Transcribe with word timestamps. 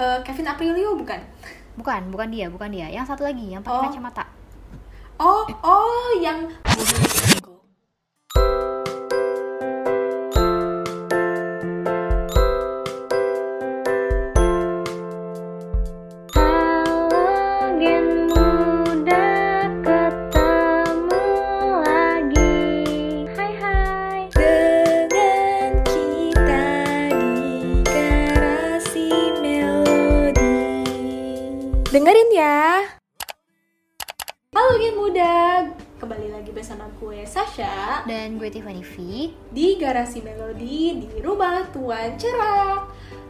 Eh, 0.00 0.18
Kevin 0.24 0.48
Aprilio 0.48 0.96
bukan? 0.96 1.20
Bukan, 1.76 2.08
bukan 2.08 2.28
dia, 2.32 2.48
bukan 2.48 2.72
dia. 2.72 2.88
Yang 2.88 3.12
satu 3.12 3.28
lagi, 3.28 3.52
yang 3.52 3.60
pakai 3.60 3.76
Oh. 3.76 3.84
kacamata. 3.84 4.24
Oh, 5.20 5.44
oh 5.60 6.08
yang 6.16 6.48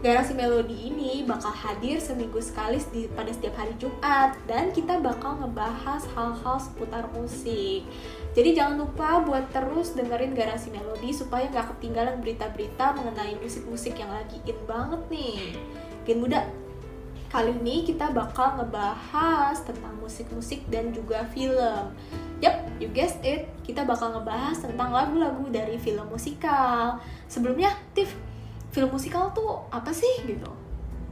Garasi 0.01 0.33
Melodi 0.33 0.89
ini 0.89 1.29
bakal 1.29 1.53
hadir 1.53 2.01
seminggu 2.01 2.41
sekali 2.41 2.81
pada 3.13 3.29
setiap 3.37 3.53
hari 3.61 3.77
Jumat 3.77 4.33
dan 4.49 4.73
kita 4.73 4.97
bakal 4.97 5.37
ngebahas 5.37 6.09
hal-hal 6.17 6.57
seputar 6.57 7.05
musik. 7.13 7.85
Jadi 8.33 8.57
jangan 8.57 8.81
lupa 8.81 9.21
buat 9.21 9.53
terus 9.53 9.93
dengerin 9.93 10.33
Garasi 10.33 10.73
Melodi 10.73 11.13
supaya 11.13 11.53
nggak 11.53 11.77
ketinggalan 11.77 12.17
berita-berita 12.25 12.97
mengenai 12.97 13.37
musik-musik 13.45 13.93
yang 14.01 14.09
lagi 14.09 14.41
in 14.49 14.57
banget 14.65 15.05
nih. 15.13 15.53
Gen 16.09 16.25
muda, 16.25 16.49
kali 17.29 17.53
ini 17.61 17.85
kita 17.85 18.09
bakal 18.09 18.57
ngebahas 18.57 19.61
tentang 19.69 20.01
musik-musik 20.01 20.65
dan 20.73 20.97
juga 20.97 21.29
film. 21.29 21.93
Yap, 22.41 22.57
you 22.81 22.89
guessed 22.89 23.21
it. 23.21 23.53
Kita 23.69 23.85
bakal 23.85 24.17
ngebahas 24.17 24.65
tentang 24.65 24.97
lagu-lagu 24.97 25.45
dari 25.53 25.77
film 25.77 26.09
musikal. 26.09 26.97
Sebelumnya, 27.29 27.77
Tiff, 27.93 28.17
film 28.71 28.91
musikal 28.95 29.35
tuh 29.35 29.67
apa 29.75 29.91
sih 29.91 30.27
gitu? 30.27 30.51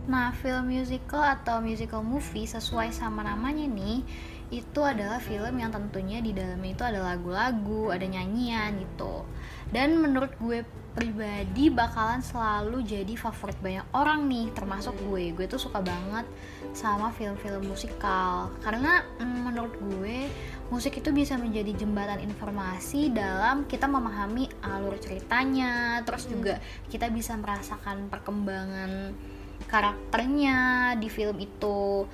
Nah, 0.09 0.33
film 0.33 0.73
musical 0.73 1.21
atau 1.21 1.61
musical 1.61 2.01
movie 2.01 2.49
sesuai 2.49 2.97
sama 2.97 3.21
namanya 3.21 3.69
nih, 3.69 4.01
itu 4.49 4.81
adalah 4.81 5.21
film 5.21 5.61
yang 5.61 5.69
tentunya 5.69 6.25
di 6.25 6.33
dalamnya 6.33 6.73
itu 6.73 6.85
ada 6.89 7.01
lagu-lagu, 7.13 7.93
ada 7.93 8.09
nyanyian 8.09 8.81
gitu. 8.81 9.29
Dan 9.69 10.01
menurut 10.01 10.33
gue 10.41 10.65
pribadi 10.97 11.69
bakalan 11.69 12.25
selalu 12.25 12.83
jadi 12.89 13.15
favorit 13.21 13.61
banyak 13.61 13.85
orang 13.93 14.25
nih, 14.33 14.49
termasuk 14.57 14.97
gue. 15.05 15.37
Gue 15.37 15.45
tuh 15.45 15.61
suka 15.61 15.85
banget 15.85 16.25
sama 16.73 17.13
film-film 17.13 17.69
musikal 17.69 18.49
karena 18.65 19.05
mm, 19.21 19.41
menurut 19.45 19.77
gue 19.77 20.33
musik 20.69 21.01
itu 21.01 21.09
bisa 21.13 21.41
menjadi 21.41 21.73
jembatan 21.73 22.21
informasi 22.21 23.09
dalam 23.09 23.65
kita 23.65 23.89
memahami 23.89 24.53
alur 24.61 25.01
ceritanya, 25.01 26.05
terus 26.05 26.29
juga 26.29 26.61
kita 26.93 27.09
bisa 27.09 27.33
merasakan 27.41 28.13
perkembangan 28.13 29.17
karakternya 29.65 30.93
di 31.01 31.09
film 31.09 31.41
itu. 31.41 32.05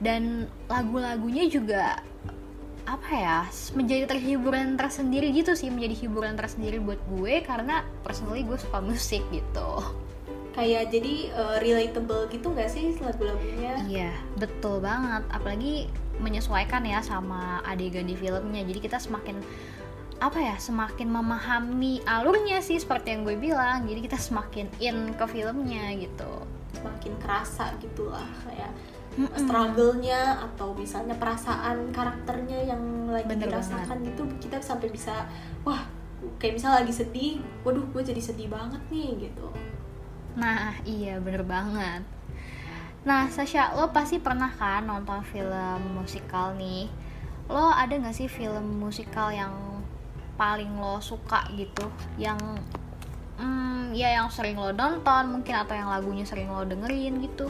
Dan 0.00 0.48
lagu-lagunya 0.68 1.44
juga 1.48 2.00
apa 2.88 3.10
ya 3.12 3.38
menjadi 3.76 4.16
terhiburan 4.16 4.80
tersendiri 4.80 5.28
gitu 5.36 5.52
sih. 5.52 5.68
Menjadi 5.68 6.08
hiburan 6.08 6.40
tersendiri 6.40 6.80
buat 6.80 7.00
gue 7.12 7.44
karena 7.44 7.84
personally 8.00 8.48
gue 8.48 8.56
suka 8.56 8.80
musik 8.80 9.20
gitu. 9.28 9.70
Kayak 10.56 10.88
jadi 10.88 11.14
eh, 11.36 11.56
relatable 11.60 12.32
gitu 12.32 12.48
nggak 12.48 12.70
sih 12.72 12.96
lagu-lagunya? 12.96 13.76
iya 13.86 14.12
betul 14.40 14.80
banget. 14.80 15.22
Apalagi 15.30 15.92
menyesuaikan 16.20 16.84
ya 16.84 17.00
sama 17.00 17.64
adegan 17.64 18.06
di 18.06 18.14
filmnya 18.14 18.62
jadi 18.62 18.80
kita 18.80 18.98
semakin 19.00 19.40
apa 20.20 20.36
ya 20.36 20.56
semakin 20.60 21.08
memahami 21.08 22.04
alurnya 22.04 22.60
sih 22.60 22.76
seperti 22.76 23.16
yang 23.16 23.24
gue 23.24 23.40
bilang 23.40 23.88
jadi 23.88 24.00
kita 24.04 24.18
semakin 24.20 24.68
in 24.76 25.16
ke 25.16 25.24
filmnya 25.24 25.96
gitu 25.96 26.44
Semakin 26.76 27.12
kerasa 27.18 27.72
gitu 27.80 28.12
lah 28.12 28.28
kayak 28.46 28.70
Mm-mm. 29.16 29.32
struggle-nya 29.34 30.38
atau 30.38 30.76
misalnya 30.76 31.16
perasaan 31.18 31.90
karakternya 31.90 32.68
yang 32.68 33.10
lagi 33.10 33.26
Bener 33.26 33.48
dirasakan 33.50 34.06
gitu 34.06 34.22
kita 34.38 34.62
sampai 34.62 34.92
bisa 34.92 35.26
wah 35.66 35.82
kayak 36.36 36.60
misalnya 36.60 36.84
lagi 36.84 36.94
sedih, 36.94 37.40
waduh 37.64 37.84
gue 37.90 38.02
jadi 38.04 38.20
sedih 38.20 38.48
banget 38.52 38.80
nih 38.92 39.28
gitu. 39.30 39.48
Nah, 40.36 40.76
iya 40.84 41.18
bener 41.18 41.42
banget. 41.42 42.04
Nah, 43.00 43.32
Sasha, 43.32 43.72
lo 43.80 43.88
pasti 43.96 44.20
pernah 44.20 44.52
kan 44.52 44.84
nonton 44.84 45.24
film 45.24 45.96
musikal 45.96 46.52
nih? 46.52 46.84
Lo 47.48 47.72
ada 47.72 47.96
gak 47.96 48.12
sih 48.12 48.28
film 48.28 48.76
musikal 48.76 49.32
yang 49.32 49.80
paling 50.36 50.68
lo 50.76 51.00
suka 51.00 51.48
gitu? 51.56 51.88
Yang, 52.20 52.60
hmm, 53.40 53.96
ya 53.96 54.20
yang 54.20 54.28
sering 54.28 54.60
lo 54.60 54.68
nonton 54.76 55.32
mungkin 55.32 55.54
atau 55.56 55.72
yang 55.72 55.88
lagunya 55.88 56.28
sering 56.28 56.52
lo 56.52 56.60
dengerin 56.68 57.24
gitu? 57.24 57.48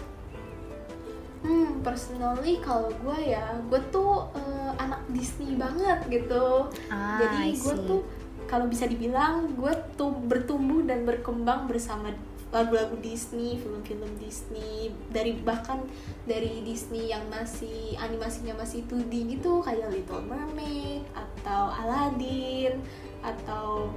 Hmm, 1.43 1.83
personally 1.83 2.63
kalau 2.63 2.93
gue 3.03 3.35
ya, 3.35 3.43
gue 3.67 3.81
tuh 3.91 4.31
eh, 4.39 4.71
anak 4.79 5.03
Disney 5.11 5.59
banget 5.59 5.99
gitu. 6.07 6.71
Ah, 6.95 7.19
Jadi 7.19 7.59
gue 7.59 7.75
tuh 7.91 8.01
kalau 8.47 8.71
bisa 8.71 8.87
dibilang 8.87 9.51
gue 9.59 9.73
tuh 9.99 10.15
bertumbuh 10.15 10.87
dan 10.87 11.03
berkembang 11.03 11.67
bersama 11.67 12.15
lagu-lagu 12.51 12.99
Disney, 12.99 13.59
film-film 13.63 14.11
Disney, 14.19 14.91
dari 15.11 15.39
bahkan 15.39 15.87
dari 16.27 16.63
Disney 16.67 17.11
yang 17.11 17.23
masih 17.31 17.95
animasinya 17.99 18.59
masih 18.59 18.83
2D 18.91 19.39
gitu 19.39 19.63
kayak 19.63 19.91
Little 19.91 20.23
Mermaid 20.27 21.07
atau 21.15 21.71
Aladdin 21.71 22.83
atau 23.23 23.95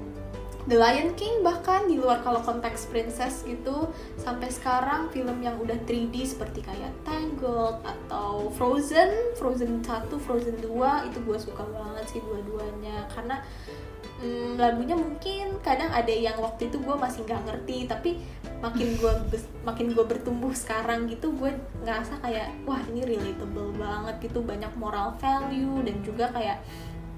The 0.63 0.79
Lion 0.79 1.11
King 1.19 1.43
bahkan 1.43 1.91
di 1.91 1.99
luar 1.99 2.23
kalau 2.23 2.39
konteks 2.39 2.87
princess 2.87 3.43
gitu. 3.43 3.91
Sampai 4.15 4.47
sekarang 4.47 5.11
film 5.11 5.43
yang 5.43 5.59
udah 5.59 5.75
3D 5.83 6.23
seperti 6.23 6.63
kayak 6.63 6.93
Tangled 7.03 7.83
atau 7.83 8.47
Frozen, 8.55 9.35
Frozen 9.35 9.83
1, 9.83 10.07
Frozen 10.23 10.55
2 10.63 11.09
itu 11.11 11.19
gue 11.19 11.37
suka 11.41 11.67
banget 11.67 12.05
sih 12.15 12.23
dua-duanya. 12.23 13.11
Karena 13.11 13.43
hmm, 14.23 14.55
lagunya 14.55 14.95
mungkin 14.95 15.59
kadang 15.59 15.91
ada 15.91 16.13
yang 16.15 16.39
waktu 16.39 16.71
itu 16.71 16.79
gue 16.79 16.95
masih 16.95 17.27
nggak 17.27 17.43
ngerti 17.43 17.77
tapi 17.91 18.11
makin 18.63 18.95
gue 18.95 19.13
makin 19.67 19.91
gue 19.91 20.05
bertumbuh 20.07 20.55
sekarang 20.55 21.11
gitu 21.11 21.35
gue 21.35 21.51
ngerasa 21.83 22.23
kayak 22.23 22.47
wah 22.63 22.79
ini 22.87 23.03
relatable 23.03 23.75
banget 23.75 24.31
gitu 24.31 24.39
banyak 24.39 24.71
moral 24.79 25.11
value 25.19 25.83
dan 25.83 25.99
juga 25.99 26.31
kayak 26.31 26.63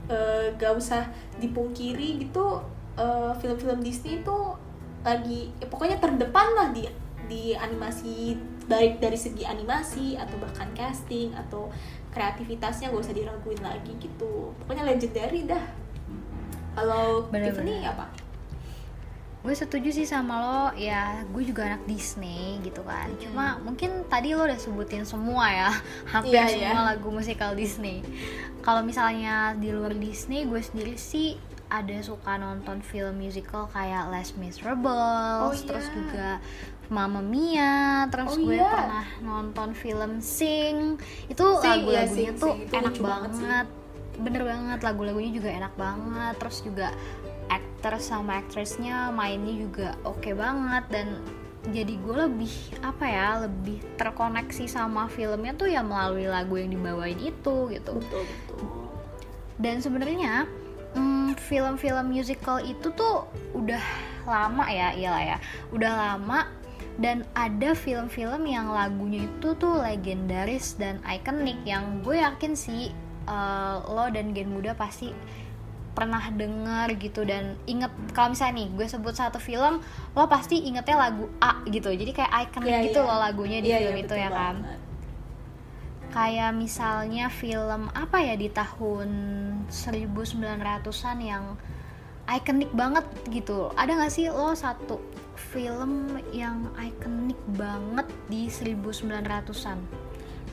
eh, 0.09 0.49
gak 0.57 0.73
usah 0.73 1.05
dipungkiri 1.37 2.25
gitu 2.25 2.65
eh, 2.97 3.31
film-film 3.37 3.85
Disney 3.85 4.25
itu 4.25 4.37
lagi 5.05 5.53
ya 5.61 5.69
pokoknya 5.69 6.01
terdepan 6.01 6.49
lah 6.57 6.73
di 6.73 6.89
di 7.29 7.53
animasi 7.53 8.33
baik 8.65 8.97
dari 8.97 9.17
segi 9.17 9.45
animasi 9.45 10.17
atau 10.17 10.41
bahkan 10.41 10.73
casting 10.73 11.29
atau 11.37 11.69
kreativitasnya 12.09 12.89
gak 12.89 13.05
usah 13.05 13.13
diraguin 13.13 13.61
lagi 13.61 13.93
gitu 14.01 14.49
pokoknya 14.65 14.81
legendary 14.81 15.45
dah 15.45 15.85
kalau. 16.75 17.31
Tiffany 17.31 17.87
apa? 17.87 18.24
Gue 19.45 19.53
setuju 19.53 19.93
sih 19.93 20.03
sama 20.03 20.33
lo 20.35 20.63
ya 20.73 21.21
gue 21.23 21.43
juga 21.45 21.69
anak 21.69 21.85
Disney 21.85 22.57
gitu 22.59 22.81
kan 22.81 23.05
cuma 23.15 23.61
mungkin 23.61 24.01
tadi 24.05 24.33
lo 24.33 24.41
udah 24.41 24.57
sebutin 24.57 25.05
semua 25.05 25.45
ya 25.47 25.69
hampir 26.13 26.33
Iya, 26.33 26.45
iya. 26.49 26.69
semua 26.73 26.83
lagu 26.89 27.07
musikal 27.09 27.53
Disney 27.53 28.01
kalau 28.59 28.81
misalnya 28.81 29.53
di 29.53 29.69
luar 29.69 29.93
Disney 29.93 30.43
gue 30.43 30.57
sendiri 30.57 30.97
sih 30.97 31.37
ada 31.65 31.93
suka 32.01 32.35
nonton 32.35 32.81
film 32.81 33.17
musical 33.17 33.69
kayak 33.69 34.09
Les 34.09 34.33
Miserables 34.33 35.41
Oh, 35.41 35.53
iya. 35.53 35.61
terus 35.63 35.87
juga 35.89 36.29
Mamma 36.87 37.21
Mia 37.21 38.05
terus 38.09 38.33
Oh, 38.33 38.41
gue 38.41 38.57
iya. 38.57 38.65
pernah 38.65 39.07
nonton 39.21 39.73
film 39.73 40.11
Sing 40.19 40.97
itu 41.25 41.45
iya, 41.61 41.61
lagu-lagunya 41.77 42.05
Sing, 42.07 42.37
tuh 42.37 42.53
Sing. 42.53 42.65
Itu 42.65 42.73
enak 42.75 42.95
banget 42.97 43.31
sih. 43.31 43.45
banget 43.45 43.67
bener 44.15 44.41
banget 44.41 44.79
lagu-lagunya 44.79 45.27
juga 45.29 45.49
enak 45.51 45.73
banget 45.75 46.33
terus 46.39 46.57
juga 46.63 46.87
aktor 47.49 48.01
sama 48.01 48.41
aktrisnya 48.41 49.13
mainnya 49.13 49.53
juga 49.55 49.87
oke 50.03 50.33
banget 50.33 50.85
dan 50.89 51.07
jadi 51.73 51.97
gue 51.97 52.15
lebih 52.29 52.53
apa 52.85 53.05
ya 53.09 53.27
lebih 53.49 53.81
terkoneksi 53.97 54.69
sama 54.69 55.09
filmnya 55.09 55.57
tuh 55.57 55.69
ya 55.69 55.81
melalui 55.81 56.29
lagu 56.29 56.61
yang 56.61 56.69
dibawain 56.69 57.17
itu 57.17 57.55
gitu. 57.73 57.93
Betul 57.97 58.21
betul. 58.21 58.57
Dan 59.57 59.81
sebenarnya 59.81 60.45
mm, 60.93 61.39
film-film 61.41 62.05
musical 62.11 62.61
itu 62.61 62.93
tuh 62.93 63.25
udah 63.57 63.81
lama 64.29 64.65
ya 64.69 64.93
iyalah 64.93 65.23
ya. 65.35 65.37
Udah 65.73 65.91
lama 65.93 66.45
dan 67.01 67.27
ada 67.35 67.75
film-film 67.75 68.47
yang 68.47 68.71
lagunya 68.71 69.27
itu 69.27 69.57
tuh 69.57 69.83
legendaris 69.83 70.79
dan 70.79 71.01
ikonik 71.03 71.59
yang 71.67 71.99
gue 72.05 72.21
yakin 72.21 72.53
sih 72.55 72.93
eh, 73.27 73.75
lo 73.83 74.05
dan 74.13 74.31
Gen 74.31 74.53
Muda 74.53 74.77
pasti 74.77 75.11
pernah 75.95 76.19
denger 76.27 76.99
gitu 76.99 77.23
dan 77.23 77.55
inget 77.63 77.87
kalau 78.11 78.29
misalnya 78.29 78.59
nih 78.59 78.69
gue 78.69 78.85
sebut 78.85 79.15
satu 79.15 79.39
film 79.39 79.79
lo 80.11 80.27
pasti 80.27 80.59
ingetnya 80.61 80.99
lagu 80.99 81.31
A 81.39 81.63
gitu 81.65 81.87
jadi 81.87 82.11
kayak 82.11 82.31
ikonik 82.45 82.67
Iya, 82.69 82.79
gitu 82.85 82.99
iya. 82.99 83.07
loh 83.07 83.17
lagunya 83.17 83.59
di 83.59 83.69
Iya, 83.71 83.77
film 83.79 83.95
iya, 83.95 84.03
itu 84.03 84.13
ya 84.13 84.29
kan 84.29 84.55
banget. 84.59 84.79
kayak 86.11 86.51
misalnya 86.53 87.25
film 87.29 87.81
apa 87.91 88.17
ya 88.19 88.35
di 88.35 88.47
tahun 88.47 89.09
1900-an 89.67 91.17
yang 91.17 91.45
ikonik 92.27 92.71
banget 92.71 93.05
gitu 93.29 93.71
ada 93.73 93.95
gak 93.95 94.09
sih 94.09 94.27
lo 94.27 94.51
satu 94.51 94.99
film 95.35 96.15
yang 96.31 96.71
ikonik 96.75 97.37
banget 97.49 98.07
di 98.25 98.47
1900-an 98.47 99.79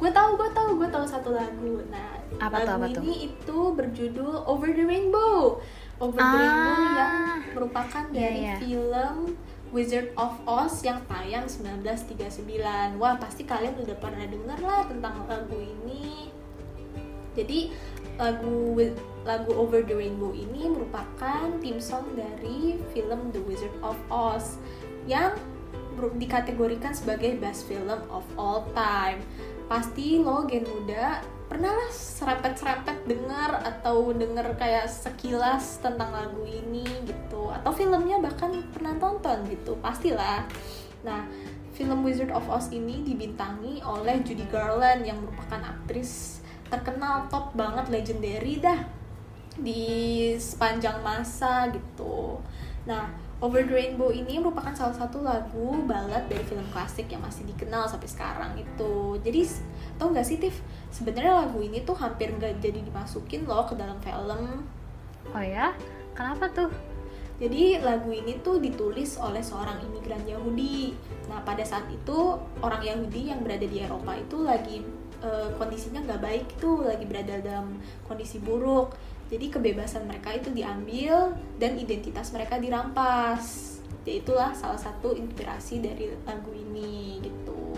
gue 0.03 0.11
tahu 0.11 0.31
gue 0.35 0.51
tahu 0.51 0.71
gue 0.77 0.89
tahu 0.91 1.05
satu 1.07 1.31
lagu 1.31 1.79
nah 1.87 2.19
Apa 2.41 2.59
tuh, 2.59 2.67
lagu 2.67 2.75
apa 2.75 2.87
tuh? 2.91 3.03
ini 3.03 3.15
itu 3.31 3.59
berjudul 3.71 4.35
Over 4.43 4.75
the 4.75 4.83
Rainbow 4.83 5.63
Over 5.97 6.19
the 6.19 6.27
Ah. 6.27 6.35
Rainbow 6.35 6.75
yang 6.91 7.15
merupakan 7.55 8.05
Iya, 8.11 8.17
dari 8.19 8.41
iya. 8.43 8.55
film 8.59 9.17
Wizard 9.71 10.11
of 10.19 10.37
Oz 10.45 10.83
yang 10.83 11.01
tayang 11.07 11.47
1939 11.47 12.43
wah 12.99 13.15
pasti 13.15 13.47
kalian 13.47 13.79
udah 13.79 13.97
pernah 13.97 14.27
denger 14.27 14.59
lah 14.59 14.85
tentang 14.85 15.23
lagu 15.25 15.57
ini 15.57 16.29
jadi 17.33 17.73
lagu 18.19 18.77
lagu 19.23 19.51
Over 19.55 19.81
the 19.81 19.95
Rainbow 19.95 20.35
ini 20.35 20.69
merupakan 20.69 21.47
theme 21.57 21.81
song 21.81 22.05
dari 22.13 22.77
film 22.91 23.31
The 23.31 23.41
Wizard 23.41 23.73
of 23.81 23.97
Oz 24.09 24.61
yang 25.07 25.33
dikategorikan 26.13 26.93
sebagai 26.93 27.37
best 27.37 27.65
film 27.65 27.89
of 28.09 28.25
all 28.35 28.65
time. 28.73 29.21
Pasti 29.73 30.21
lo 30.21 30.45
gen 30.45 30.69
muda 30.69 31.25
pernah 31.49 31.73
lah 31.73 31.89
serempet-serempet 31.89 33.09
dengar 33.09 33.57
atau 33.65 34.13
denger 34.13 34.53
kayak 34.61 34.85
sekilas 34.85 35.81
tentang 35.81 36.13
lagu 36.13 36.45
ini 36.45 36.85
gitu 37.09 37.49
atau 37.49 37.73
filmnya 37.73 38.21
bahkan 38.21 38.53
pernah 38.69 38.93
tonton 39.01 39.49
gitu 39.49 39.81
pastilah. 39.81 40.45
Nah, 41.09 41.25
film 41.73 42.05
Wizard 42.05 42.37
of 42.37 42.45
Oz 42.53 42.69
ini 42.69 43.01
dibintangi 43.01 43.81
oleh 43.81 44.21
Judy 44.21 44.45
Garland 44.53 45.09
yang 45.09 45.25
merupakan 45.25 45.65
aktris 45.65 46.45
terkenal 46.69 47.33
top 47.33 47.57
banget 47.57 47.89
legendary 47.89 48.61
dah 48.61 48.77
di 49.57 50.37
sepanjang 50.37 51.01
masa 51.01 51.73
gitu. 51.73 52.45
Nah, 52.85 53.09
Over 53.43 53.67
the 53.67 53.75
Rainbow 53.75 54.15
ini 54.15 54.39
merupakan 54.39 54.71
salah 54.71 54.95
satu 54.95 55.19
lagu 55.19 55.83
balad 55.83 56.31
dari 56.31 56.47
film 56.47 56.63
klasik 56.71 57.11
yang 57.11 57.27
masih 57.27 57.43
dikenal 57.43 57.91
sampai 57.91 58.07
sekarang 58.07 58.55
itu. 58.55 59.19
Jadi 59.19 59.43
tau 59.99 60.15
nggak 60.15 60.23
sih 60.23 60.39
Tiff, 60.39 60.63
sebenarnya 60.95 61.43
lagu 61.43 61.59
ini 61.59 61.83
tuh 61.83 61.99
hampir 61.99 62.31
nggak 62.31 62.63
jadi 62.63 62.79
dimasukin 62.87 63.43
loh 63.43 63.67
ke 63.67 63.75
dalam 63.75 63.99
film. 63.99 64.63
oh 65.35 65.43
ya 65.43 65.75
kenapa 66.15 66.51
tuh 66.55 66.71
Jadi 67.43 67.83
lagu 67.83 68.15
ini 68.15 68.39
tuh 68.47 68.63
ditulis 68.63 69.19
oleh 69.19 69.43
seorang 69.43 69.83
imigran 69.91 70.23
Yahudi. 70.23 70.95
Nah 71.27 71.43
pada 71.43 71.67
saat 71.67 71.91
itu 71.91 72.39
orang 72.63 72.79
Yahudi 72.79 73.35
yang 73.35 73.43
berada 73.43 73.67
di 73.67 73.83
Eropa 73.83 74.15
itu 74.15 74.39
lagi 74.47 74.87
eh, 75.19 75.51
kondisinya 75.59 76.07
nggak 76.07 76.23
baik 76.23 76.47
itu 76.55 76.71
lagi 76.87 77.03
berada 77.03 77.43
dalam 77.43 77.83
kondisi 78.07 78.39
buruk. 78.39 78.95
Jadi 79.33 79.49
kebebasan 79.49 80.05
mereka 80.05 80.37
itu 80.37 80.53
diambil 80.53 81.33
dan 81.57 81.81
identitas 81.81 82.37
mereka 82.37 82.61
dirampas. 82.61 83.73
Ya 84.05 84.21
itulah 84.21 84.53
salah 84.53 84.77
satu 84.77 85.17
inspirasi 85.17 85.81
dari 85.81 86.13
lagu 86.29 86.53
ini 86.53 87.17
gitu. 87.25 87.73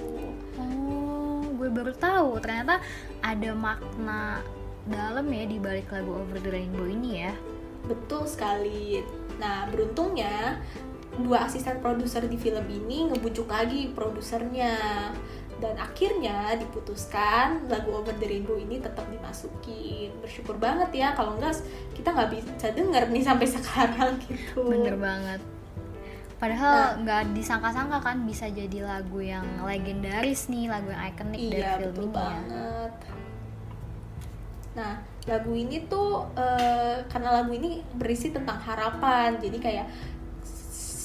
Oh, 0.58 1.46
gue 1.54 1.70
baru 1.70 1.94
tahu 1.94 2.42
ternyata 2.42 2.82
ada 3.22 3.54
makna 3.54 4.42
dalam 4.90 5.30
ya 5.30 5.44
di 5.46 5.62
balik 5.62 5.94
lagu 5.94 6.10
Over 6.18 6.42
the 6.42 6.50
Rainbow 6.50 6.90
ini 6.90 7.22
ya. 7.22 7.32
Betul 7.86 8.26
sekali. 8.26 9.06
Nah, 9.38 9.70
beruntungnya 9.70 10.58
dua 11.14 11.46
asisten 11.46 11.78
produser 11.78 12.26
di 12.26 12.34
film 12.34 12.66
ini 12.66 13.14
ngebujuk 13.14 13.46
lagi 13.46 13.94
produsernya 13.94 14.74
dan 15.62 15.78
akhirnya 15.78 16.58
diputuskan 16.58 17.70
lagu 17.70 17.94
Over 17.94 18.18
the 18.18 18.26
Rainbow 18.26 18.58
ini 18.58 18.82
tetap 18.82 19.06
dimasukin. 19.06 20.10
Bersyukur 20.18 20.58
banget 20.58 20.90
ya 20.90 21.14
kalau 21.14 21.38
enggak 21.38 21.62
kita 21.94 22.10
nggak 22.10 22.30
bisa 22.34 22.66
denger 22.74 23.04
nih 23.10 23.22
sampai 23.22 23.46
sekarang 23.58 24.18
gitu. 24.26 24.66
Bener 24.66 24.98
banget. 24.98 25.40
Padahal 26.34 27.00
nggak 27.00 27.32
disangka-sangka 27.32 28.02
kan 28.04 28.26
bisa 28.26 28.50
jadi 28.50 28.84
lagu 28.84 29.22
yang 29.22 29.46
legendaris 29.64 30.50
nih, 30.50 30.68
lagu 30.68 30.90
yang 30.92 31.02
ikonik 31.08 31.40
dari 31.40 31.62
Iya 31.62 31.72
film 31.78 31.94
betul 31.94 32.04
ini 32.04 32.10
ya. 32.10 32.18
banget. 32.18 32.92
Nah 34.74 34.94
lagu 35.24 35.52
ini 35.56 35.76
tuh 35.88 36.28
eh, 36.36 37.00
karena 37.08 37.40
lagu 37.40 37.54
ini 37.54 37.80
berisi 37.96 38.28
tentang 38.34 38.60
harapan, 38.60 39.38
jadi 39.40 39.56
kayak 39.56 39.86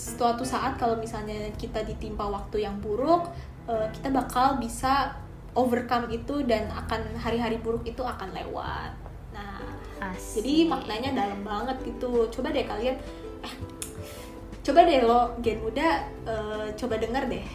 suatu 0.09 0.41
saat 0.41 0.75
kalau 0.75 0.97
misalnya 0.97 1.53
kita 1.55 1.85
ditimpa 1.85 2.25
waktu 2.25 2.65
yang 2.65 2.81
buruk, 2.81 3.29
eh, 3.69 3.87
kita 3.93 4.09
bakal 4.09 4.57
bisa 4.57 5.13
overcome 5.53 6.09
itu 6.09 6.41
dan 6.45 6.69
akan 6.73 7.13
hari-hari 7.21 7.61
buruk 7.61 7.85
itu 7.85 8.01
akan 8.01 8.33
lewat. 8.33 8.91
Nah 9.33 9.61
Asik. 10.01 10.41
jadi 10.41 10.53
maknanya 10.65 11.11
dalam 11.13 11.45
banget 11.45 11.77
gitu. 11.85 12.25
Coba 12.33 12.49
deh 12.49 12.65
kalian, 12.65 12.97
eh, 13.45 13.53
coba 14.65 14.79
deh 14.89 15.05
lo 15.05 15.37
gen 15.45 15.61
muda 15.61 16.09
eh, 16.25 16.67
coba 16.73 16.95
denger 16.97 17.25
deh. 17.29 17.45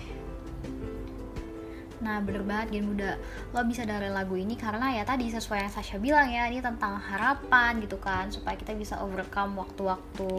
Nah 2.05 2.21
bener 2.21 2.45
banget 2.45 2.77
Gen 2.77 2.85
Muda 2.93 3.17
Lo 3.57 3.65
bisa 3.65 3.89
dengerin 3.89 4.13
lagu 4.13 4.37
ini 4.37 4.61
karena 4.61 4.93
ya 4.93 5.09
tadi 5.09 5.33
sesuai 5.33 5.65
yang 5.65 5.73
Sasha 5.73 5.97
bilang 5.97 6.29
ya 6.29 6.53
Ini 6.53 6.61
tentang 6.61 7.01
harapan 7.01 7.81
gitu 7.81 7.97
kan 7.97 8.29
Supaya 8.29 8.61
kita 8.61 8.77
bisa 8.77 9.01
overcome 9.01 9.57
waktu-waktu 9.57 10.33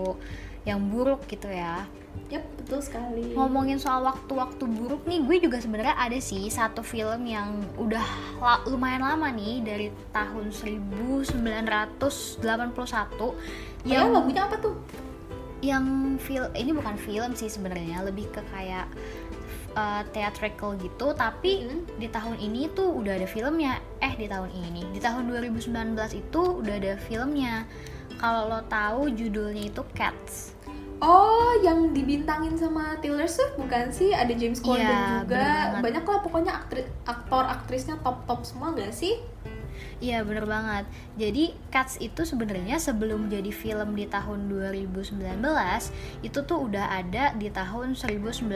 yang 0.65 0.81
buruk 0.85 1.23
gitu 1.25 1.47
ya 1.47 1.85
Yap 2.25 2.41
betul 2.57 2.79
sekali. 2.79 3.35
Ngomongin 3.35 3.75
soal 3.75 4.01
waktu-waktu 4.01 4.65
buruk 4.65 5.03
nih 5.03 5.19
Gue 5.21 5.37
juga 5.37 5.59
sebenarnya 5.59 5.93
ada 5.93 6.15
sih 6.17 6.47
satu 6.47 6.79
film 6.79 7.21
yang 7.21 7.59
udah 7.75 8.01
la- 8.39 8.63
lumayan 8.65 9.03
lama 9.03 9.29
nih 9.29 9.61
Dari 9.61 9.87
tahun 10.09 10.49
1981 10.49 11.93
Ya 13.85 14.01
lagunya 14.03 14.41
apa 14.43 14.57
tuh? 14.57 14.73
yang 15.61 15.85
film 16.19 16.45
ini 16.53 16.71
bukan 16.71 16.93
film 16.95 17.33
sih 17.33 17.47
sebenarnya 17.47 18.01
lebih 18.01 18.29
ke 18.29 18.37
kayak 18.47 18.85
uh, 19.73 20.05
theatrical 20.11 20.77
gitu 20.77 21.09
tapi 21.11 21.65
Hmm. 21.65 21.81
di 21.97 22.05
tahun 22.05 22.37
ini 22.37 22.69
tuh 22.69 22.93
udah 22.93 23.17
ada 23.17 23.25
filmnya 23.25 23.81
eh 23.97 24.13
di 24.13 24.25
tahun 24.25 24.53
ini 24.53 24.93
di 24.93 24.99
tahun 24.99 25.25
2019 25.27 25.73
itu 26.13 26.41
udah 26.61 26.75
ada 26.75 26.93
filmnya 26.99 27.65
kalau 28.15 28.45
lo 28.47 28.61
tahu 28.63 29.09
judulnya 29.09 29.65
itu 29.65 29.81
Cats 29.91 30.53
Oh, 30.97 31.51
yang 31.59 31.91
dibintangin 31.91 32.55
sama 32.55 32.95
Taylor 32.97 33.27
Swift 33.27 33.55
bukan 33.55 33.91
sih? 33.91 34.11
Ada 34.11 34.31
James 34.31 34.59
Corden 34.59 34.81
Iya, 34.81 35.21
juga. 35.21 35.35
bener 35.35 35.45
banget. 35.45 35.81
Banyak 35.83 36.03
lah 36.05 36.19
pokoknya 36.21 36.53
aktri- 36.55 36.91
aktor 37.03 37.43
aktrisnya 37.43 37.95
top 37.99 38.23
top 38.23 38.41
semua 38.41 38.71
gak 38.71 38.91
sih? 38.91 39.19
Iya 39.99 40.23
bener 40.27 40.45
banget. 40.47 40.85
Jadi 41.15 41.55
Cats 41.71 41.99
itu 41.99 42.23
sebenarnya 42.23 42.79
sebelum 42.79 43.27
jadi 43.27 43.51
film 43.51 43.95
di 43.95 44.07
tahun 44.07 44.47
2019 44.47 45.19
itu 46.23 46.39
tuh 46.43 46.59
udah 46.67 46.99
ada 46.99 47.35
di 47.35 47.47
tahun 47.51 47.95
1981. 47.95 48.55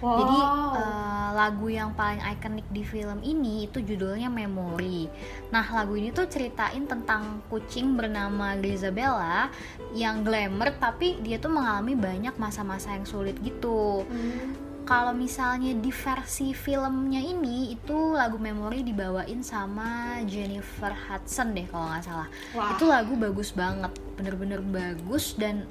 Jadi 0.00 0.38
eh, 0.76 1.28
lagu 1.36 1.66
yang 1.68 1.92
paling 1.96 2.20
ikonik 2.20 2.66
di 2.72 2.82
film 2.84 3.18
ini 3.24 3.68
itu 3.68 3.80
judulnya 3.80 4.28
Memory. 4.32 5.08
Nah 5.52 5.66
lagu 5.72 5.96
ini 5.96 6.12
tuh 6.12 6.28
ceritain 6.28 6.84
tentang 6.84 7.44
kucing 7.48 7.96
bernama 7.96 8.56
Grisabella 8.56 9.52
yang 9.96 10.22
glamour 10.22 10.72
tapi 10.78 11.18
dia 11.20 11.40
tuh 11.42 11.52
mengalami 11.52 11.98
banyak 11.98 12.34
masa-masa 12.38 12.94
yang 12.94 13.04
sulit 13.08 13.36
gitu 13.42 14.02
Hmm. 14.10 14.69
Kalau 14.90 15.14
misalnya 15.14 15.70
di 15.78 15.94
versi 15.94 16.50
filmnya 16.50 17.22
ini 17.22 17.70
itu 17.70 18.10
lagu 18.10 18.42
Memory 18.42 18.82
dibawain 18.82 19.38
sama 19.38 20.18
Jennifer 20.26 20.90
Hudson 20.90 21.54
deh 21.54 21.62
kalau 21.70 21.86
nggak 21.94 22.02
salah. 22.02 22.28
Wah. 22.58 22.74
itu 22.74 22.90
lagu 22.90 23.14
bagus 23.14 23.54
banget 23.54 23.94
bener-bener 24.18 24.58
bagus 24.58 25.38
dan 25.38 25.62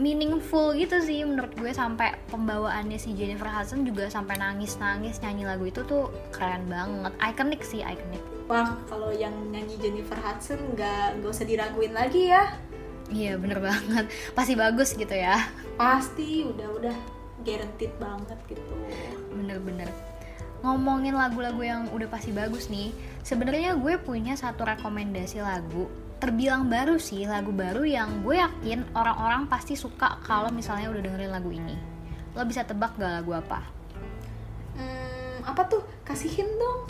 meaningful 0.00 0.72
gitu 0.72 0.96
sih 1.04 1.20
menurut 1.28 1.52
gue. 1.52 1.68
Sampai 1.68 2.16
pembawaannya 2.32 2.96
si 2.96 3.12
Jennifer 3.12 3.52
Hudson 3.52 3.84
juga 3.84 4.08
sampai 4.08 4.40
nangis-nangis 4.40 5.20
nyanyi 5.20 5.44
lagu 5.44 5.68
itu 5.68 5.84
tuh 5.84 6.08
keren 6.32 6.64
banget. 6.64 7.12
Ikonik 7.20 7.60
sih 7.60 7.84
ikonik 7.84 8.24
Wah, 8.48 8.72
kalau 8.88 9.12
yang 9.12 9.36
nyanyi 9.52 9.76
Jennifer 9.84 10.16
Hudson 10.16 10.56
nggak 10.72 11.20
nggak 11.20 11.28
usah 11.28 11.44
diraguin 11.44 11.92
lagi 11.92 12.32
ya. 12.32 12.56
iya 13.12 13.36
bener 13.36 13.60
banget. 13.60 14.08
Pasti 14.32 14.56
bagus 14.56 14.96
gitu 14.96 15.12
ya. 15.12 15.44
Pasti 15.76 16.40
udah 16.40 16.68
udah 16.72 17.15
guaranteed 17.44 17.92
banget 18.00 18.38
gitu. 18.48 18.72
bener-bener 19.34 19.88
ngomongin 20.64 21.12
lagu-lagu 21.12 21.60
yang 21.60 21.82
udah 21.92 22.08
pasti 22.08 22.32
bagus 22.32 22.72
nih 22.72 22.90
sebenarnya 23.20 23.76
gue 23.76 24.00
punya 24.00 24.34
satu 24.34 24.64
rekomendasi 24.64 25.44
lagu 25.44 25.86
terbilang 26.16 26.72
baru 26.72 26.96
sih 26.96 27.28
lagu 27.28 27.52
baru 27.52 27.84
yang 27.84 28.24
gue 28.24 28.40
yakin 28.40 28.88
orang-orang 28.96 29.44
pasti 29.52 29.76
suka 29.76 30.16
kalau 30.24 30.48
misalnya 30.48 30.88
udah 30.88 31.02
dengerin 31.04 31.32
lagu 31.32 31.52
ini 31.52 31.76
lo 32.32 32.42
bisa 32.48 32.64
tebak 32.64 32.96
gak 32.96 33.20
lagu 33.20 33.36
apa 33.36 33.76
Hmm, 34.76 35.40
apa 35.40 35.62
tuh? 35.64 35.82
Kasihin 36.04 36.46
dong. 36.60 36.84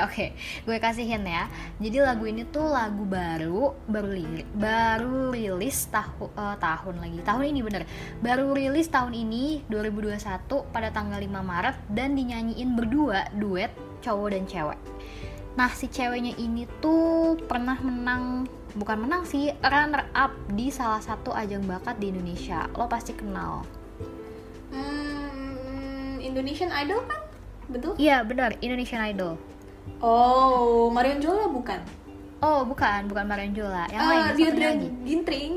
Oke 0.00 0.12
Oke 0.12 0.26
gue 0.64 0.76
kasihin 0.80 1.24
ya. 1.26 1.50
Jadi 1.82 1.98
lagu 2.00 2.24
ini 2.24 2.46
tuh 2.48 2.68
lagu 2.70 3.04
baru, 3.04 3.74
baru 3.90 4.08
li 4.12 4.44
baru 4.54 5.32
rilis 5.32 5.88
tahu 5.90 6.30
eh, 6.32 6.56
tahun 6.60 7.00
lagi. 7.02 7.18
Tahun 7.20 7.44
ini 7.44 7.60
bener. 7.60 7.82
Baru 8.22 8.56
rilis 8.56 8.88
tahun 8.88 9.12
ini 9.12 9.66
2021 9.68 10.46
pada 10.72 10.88
tanggal 10.94 11.18
5 11.20 11.28
Maret 11.28 11.76
dan 11.92 12.14
dinyanyiin 12.16 12.70
berdua 12.76 13.28
duet 13.36 13.72
cowok 14.00 14.28
dan 14.32 14.44
cewek. 14.48 14.78
Nah, 15.52 15.68
si 15.76 15.84
ceweknya 15.88 16.32
ini 16.40 16.64
tuh 16.80 17.36
pernah 17.44 17.76
menang 17.84 18.48
bukan 18.72 19.04
menang 19.04 19.28
sih, 19.28 19.52
runner 19.60 20.08
up 20.16 20.32
di 20.56 20.72
salah 20.72 21.00
satu 21.04 21.36
ajang 21.36 21.68
bakat 21.68 22.00
di 22.00 22.08
Indonesia. 22.08 22.64
Lo 22.72 22.88
pasti 22.88 23.12
kenal. 23.12 23.60
Hmm, 24.72 26.16
Indonesian 26.24 26.72
Idol 26.72 27.04
kan? 27.04 27.20
Betul? 27.68 27.92
Iya, 28.00 28.24
benar, 28.24 28.56
Indonesian 28.64 29.04
Idol. 29.04 29.36
Oh, 29.98 30.88
Marion 30.88 31.18
Jola 31.18 31.46
bukan? 31.46 31.78
Oh, 32.38 32.66
bukan, 32.66 33.06
bukan 33.06 33.24
Marion 33.24 33.54
Jola. 33.54 33.86
Yang 33.86 34.00
Ah, 34.00 34.08
lain, 34.08 34.22
satunya 34.26 34.68
lagi. 34.68 34.88
Gintring. 35.04 35.52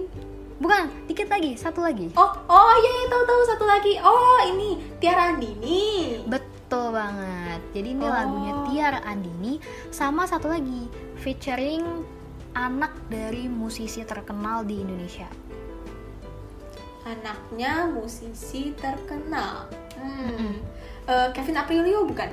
Bukan, 0.56 0.84
dikit 1.06 1.28
lagi, 1.28 1.52
satu 1.56 1.82
lagi. 1.82 2.14
Oh, 2.14 2.32
oh 2.46 2.74
iya, 2.76 2.92
iya 2.94 3.06
tahu 3.10 3.24
tahu 3.24 3.42
satu 3.46 3.66
lagi. 3.66 3.94
Oh, 4.00 4.40
ini 4.46 4.70
Tiara 4.98 5.34
Andini. 5.34 6.22
Betul 6.24 6.94
banget. 6.94 7.60
Jadi 7.74 7.88
ini 7.92 8.06
Oh. 8.06 8.14
lagunya 8.14 8.54
Tiara 8.66 9.00
Andini 9.04 9.60
sama 9.90 10.24
satu 10.24 10.48
lagi 10.48 10.88
featuring 11.18 11.84
anak 12.54 12.96
dari 13.10 13.46
musisi 13.46 14.00
terkenal 14.02 14.64
di 14.64 14.80
Indonesia. 14.80 15.28
Anaknya 17.04 17.86
musisi 17.86 18.74
terkenal. 18.74 19.70
Hmm. 19.94 20.26
Mm-mm. 20.26 20.54
Eh, 21.06 21.28
Kevin 21.34 21.60
Aprilio 21.60 22.02
bukan? 22.02 22.30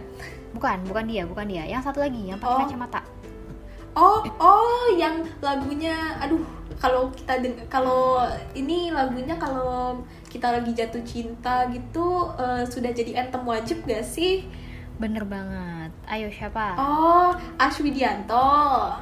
Bukan, 0.52 0.84
bukan 0.84 1.04
dia, 1.04 1.22
bukan 1.24 1.46
dia. 1.46 1.64
Yang 1.64 1.82
satu 1.86 2.00
lagi 2.00 2.20
yang 2.22 2.36
pakai 2.36 2.54
Oh. 2.54 2.60
kacamata. 2.62 3.00
Oh, 3.92 4.20
oh, 4.38 4.84
yang 4.96 5.20
lagunya, 5.38 5.92
aduh, 6.16 6.40
kalau 6.80 7.12
kita 7.12 7.36
kalau 7.68 8.24
ini 8.52 8.88
lagunya 8.88 9.36
kalau 9.36 10.00
kita 10.26 10.48
lagi 10.48 10.72
jatuh 10.72 11.04
cinta 11.04 11.68
gitu 11.68 12.24
eh, 12.34 12.64
sudah 12.64 12.88
jadi 12.88 13.20
anthem 13.20 13.44
wajib 13.44 13.84
gak 13.84 14.00
sih? 14.02 14.48
Bener 14.96 15.24
banget. 15.24 15.92
Ayo 16.06 16.32
siapa? 16.32 16.72
Oh, 16.74 17.30
Aswidianto. 17.56 18.96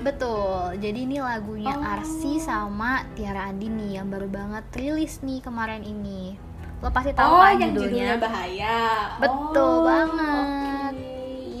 Betul. 0.00 0.80
Jadi 0.80 1.04
ini 1.04 1.20
lagunya 1.20 1.76
Oh. 1.76 1.84
Arsi 1.84 2.40
sama 2.40 3.04
Tiara 3.12 3.44
Andini 3.46 3.92
yang 3.92 4.08
baru 4.08 4.24
banget 4.24 4.64
rilis 4.72 5.20
nih 5.20 5.44
kemarin 5.44 5.84
ini. 5.84 6.40
Lo 6.80 6.88
pasti 6.88 7.12
tahu 7.12 7.28
Oh, 7.28 7.44
kan 7.44 7.60
yang 7.60 7.76
judulnya? 7.76 8.16
judulnya 8.16 8.16
bahaya. 8.16 8.78
Betul 9.20 9.60
Oh, 9.60 9.84
banget. 9.84 10.44
oke. 10.48 10.79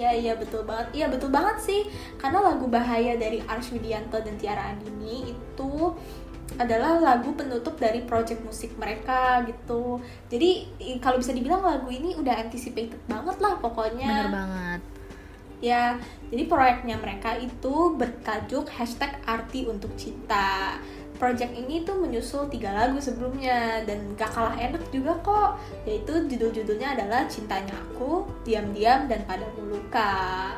Iya, 0.00 0.16
iya 0.16 0.32
betul 0.32 0.64
banget. 0.64 0.96
Iya 0.96 1.06
betul 1.12 1.28
banget 1.28 1.60
sih. 1.60 1.84
Karena 2.16 2.40
lagu 2.40 2.64
bahaya 2.72 3.20
dari 3.20 3.44
Ars 3.44 3.68
Widianto 3.68 4.16
dan 4.16 4.40
Tiara 4.40 4.72
Andini 4.72 5.36
itu 5.36 5.72
adalah 6.56 6.98
lagu 6.98 7.36
penutup 7.36 7.76
dari 7.76 8.00
project 8.08 8.40
musik 8.40 8.72
mereka 8.80 9.44
gitu. 9.44 10.00
Jadi 10.32 10.72
kalau 11.04 11.20
bisa 11.20 11.36
dibilang 11.36 11.60
lagu 11.60 11.92
ini 11.92 12.16
udah 12.16 12.40
anticipated 12.40 12.98
banget 13.04 13.36
lah 13.44 13.60
pokoknya. 13.60 14.08
Bener 14.08 14.32
banget. 14.32 14.80
Ya, 15.60 16.00
jadi 16.32 16.48
proyeknya 16.48 16.96
mereka 16.96 17.36
itu 17.36 17.92
bertajuk 17.92 18.72
hashtag 18.72 19.12
arti 19.28 19.68
untuk 19.68 19.92
cinta. 20.00 20.80
Project 21.20 21.52
ini 21.52 21.84
tuh 21.84 22.00
menyusul 22.00 22.48
tiga 22.48 22.72
lagu 22.72 22.96
sebelumnya 22.96 23.84
dan 23.84 24.16
gak 24.16 24.32
kalah 24.32 24.56
enak 24.56 24.80
juga 24.88 25.12
kok. 25.20 25.60
Yaitu 25.84 26.24
judul-judulnya 26.24 26.96
adalah 26.96 27.28
Cintanya 27.28 27.76
Aku, 27.76 28.24
Diam-Diam, 28.40 29.04
dan 29.04 29.28
Padamu 29.28 29.68
Luka. 29.68 30.56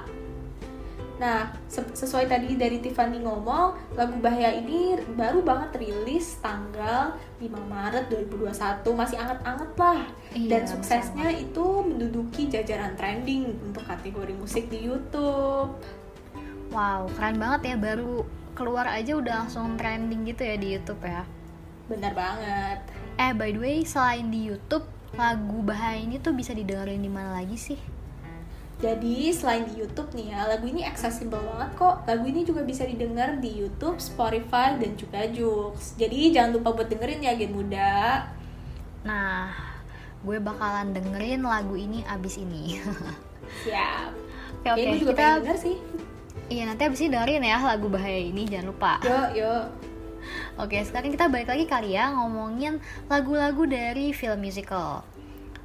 Nah, 1.22 1.54
se- 1.70 1.94
sesuai 1.94 2.26
tadi 2.26 2.58
dari 2.58 2.82
Tiffany 2.82 3.22
ngomong, 3.22 3.94
lagu 3.94 4.18
Bahaya 4.18 4.58
ini 4.58 4.98
baru 5.14 5.38
banget 5.42 5.78
rilis 5.78 6.42
tanggal 6.42 7.14
5 7.38 7.46
Maret 7.70 8.10
2021, 8.10 8.90
masih 8.90 9.18
anget-anget 9.22 9.70
lah. 9.78 10.02
Iya, 10.34 10.48
Dan 10.50 10.62
suksesnya 10.66 11.30
itu 11.30 11.66
menduduki 11.86 12.50
jajaran 12.50 12.98
trending 12.98 13.54
untuk 13.62 13.86
kategori 13.86 14.34
musik 14.34 14.66
di 14.66 14.90
YouTube. 14.90 15.78
Wow, 16.72 17.04
keren 17.12 17.36
banget 17.36 17.60
ya 17.68 17.76
baru 17.76 18.24
keluar 18.56 18.88
aja 18.88 19.12
udah 19.12 19.44
langsung 19.44 19.76
trending 19.76 20.24
gitu 20.24 20.40
ya 20.40 20.56
di 20.56 20.68
YouTube 20.72 21.04
ya. 21.04 21.28
Benar 21.84 22.12
banget. 22.16 22.78
Eh 23.20 23.32
by 23.36 23.52
the 23.52 23.60
way, 23.60 23.76
selain 23.84 24.32
di 24.32 24.48
YouTube, 24.48 24.88
lagu 25.12 25.60
Bahaya 25.60 26.00
ini 26.00 26.16
tuh 26.16 26.32
bisa 26.32 26.56
didengerin 26.56 27.04
di 27.04 27.12
mana 27.12 27.36
lagi 27.36 27.60
sih? 27.60 27.76
Jadi 28.82 29.30
selain 29.30 29.62
di 29.70 29.78
YouTube 29.78 30.10
nih 30.10 30.34
ya, 30.34 30.50
lagu 30.50 30.66
ini 30.66 30.82
accessible 30.82 31.38
banget 31.38 31.70
kok. 31.78 32.02
Lagu 32.02 32.24
ini 32.26 32.42
juga 32.42 32.66
bisa 32.66 32.82
didengar 32.82 33.38
di 33.38 33.62
YouTube, 33.62 34.02
Spotify, 34.02 34.74
dan 34.74 34.98
juga 34.98 35.22
Joox. 35.30 35.94
Jadi 35.94 36.34
jangan 36.34 36.58
lupa 36.58 36.74
buat 36.74 36.90
dengerin 36.90 37.22
ya 37.22 37.38
Gen 37.38 37.54
Muda. 37.54 38.26
Nah, 39.06 39.54
gue 40.26 40.34
bakalan 40.42 40.90
dengerin 40.90 41.46
lagu 41.46 41.78
ini 41.78 42.02
abis 42.10 42.42
ini. 42.42 42.82
Siap. 43.70 44.10
Oke 44.66 44.66
Kayaknya 44.66 44.82
gue 44.82 44.98
juga 44.98 45.12
kita 45.14 45.22
pengen 45.22 45.38
denger 45.46 45.58
sih. 45.62 45.76
Iya 46.52 46.68
nanti 46.68 46.82
abis 46.84 47.00
ini 47.04 47.16
dengerin 47.16 47.44
ya 47.44 47.58
lagu 47.60 47.86
Bahaya 47.88 48.20
ini 48.20 48.48
jangan 48.48 48.66
lupa. 48.72 48.92
Yuk, 49.04 49.28
yuk. 49.38 49.64
Oke, 50.60 50.78
sekarang 50.86 51.10
kita 51.10 51.26
balik 51.26 51.50
lagi 51.50 51.66
kali 51.66 51.98
ya 51.98 52.14
ngomongin 52.14 52.78
lagu-lagu 53.10 53.66
dari 53.66 54.14
film 54.14 54.38
musical. 54.38 55.02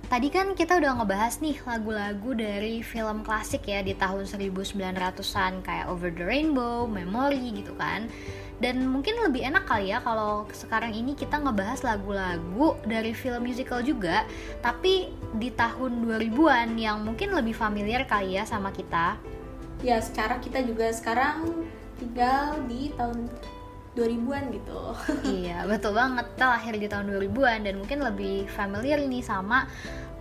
Tadi 0.07 0.31
kan 0.31 0.55
kita 0.55 0.79
udah 0.79 1.03
ngebahas 1.03 1.43
nih 1.43 1.59
lagu-lagu 1.67 2.31
dari 2.31 2.79
film 2.79 3.27
klasik 3.27 3.67
ya 3.67 3.83
di 3.83 3.91
tahun 3.91 4.24
1900-an 4.24 5.67
kayak 5.67 5.91
Over 5.91 6.15
the 6.15 6.24
Rainbow, 6.24 6.88
Memory 6.88 7.59
gitu 7.59 7.75
kan. 7.75 8.07
Dan 8.63 8.88
mungkin 8.88 9.19
lebih 9.19 9.43
enak 9.43 9.67
kali 9.67 9.91
ya 9.91 10.00
kalau 10.00 10.47
sekarang 10.55 10.95
ini 10.95 11.12
kita 11.12 11.43
ngebahas 11.43 11.83
lagu-lagu 11.83 12.79
dari 12.88 13.12
film 13.12 13.43
musical 13.45 13.83
juga, 13.83 14.24
tapi 14.63 15.12
di 15.36 15.51
tahun 15.51 16.07
2000-an 16.07 16.79
yang 16.79 17.03
mungkin 17.03 17.36
lebih 17.36 17.53
familiar 17.53 18.07
kali 18.07 18.39
ya 18.39 18.47
sama 18.47 18.71
kita. 18.71 19.19
Ya, 19.86 20.01
secara 20.01 20.41
kita 20.41 20.65
juga 20.65 20.89
sekarang 20.89 21.67
tinggal 22.01 22.62
di 22.65 22.89
tahun 22.98 23.29
2000-an 23.98 24.43
gitu. 24.53 24.81
iya 25.41 25.65
betul 25.65 25.98
banget. 25.98 26.25
Kita 26.38 26.46
lahir 26.53 26.74
di 26.77 26.88
tahun 26.89 27.10
2000-an 27.17 27.60
dan 27.65 27.74
mungkin 27.81 28.00
lebih 28.05 28.46
familiar 28.53 29.01
nih 29.01 29.25
sama 29.25 29.65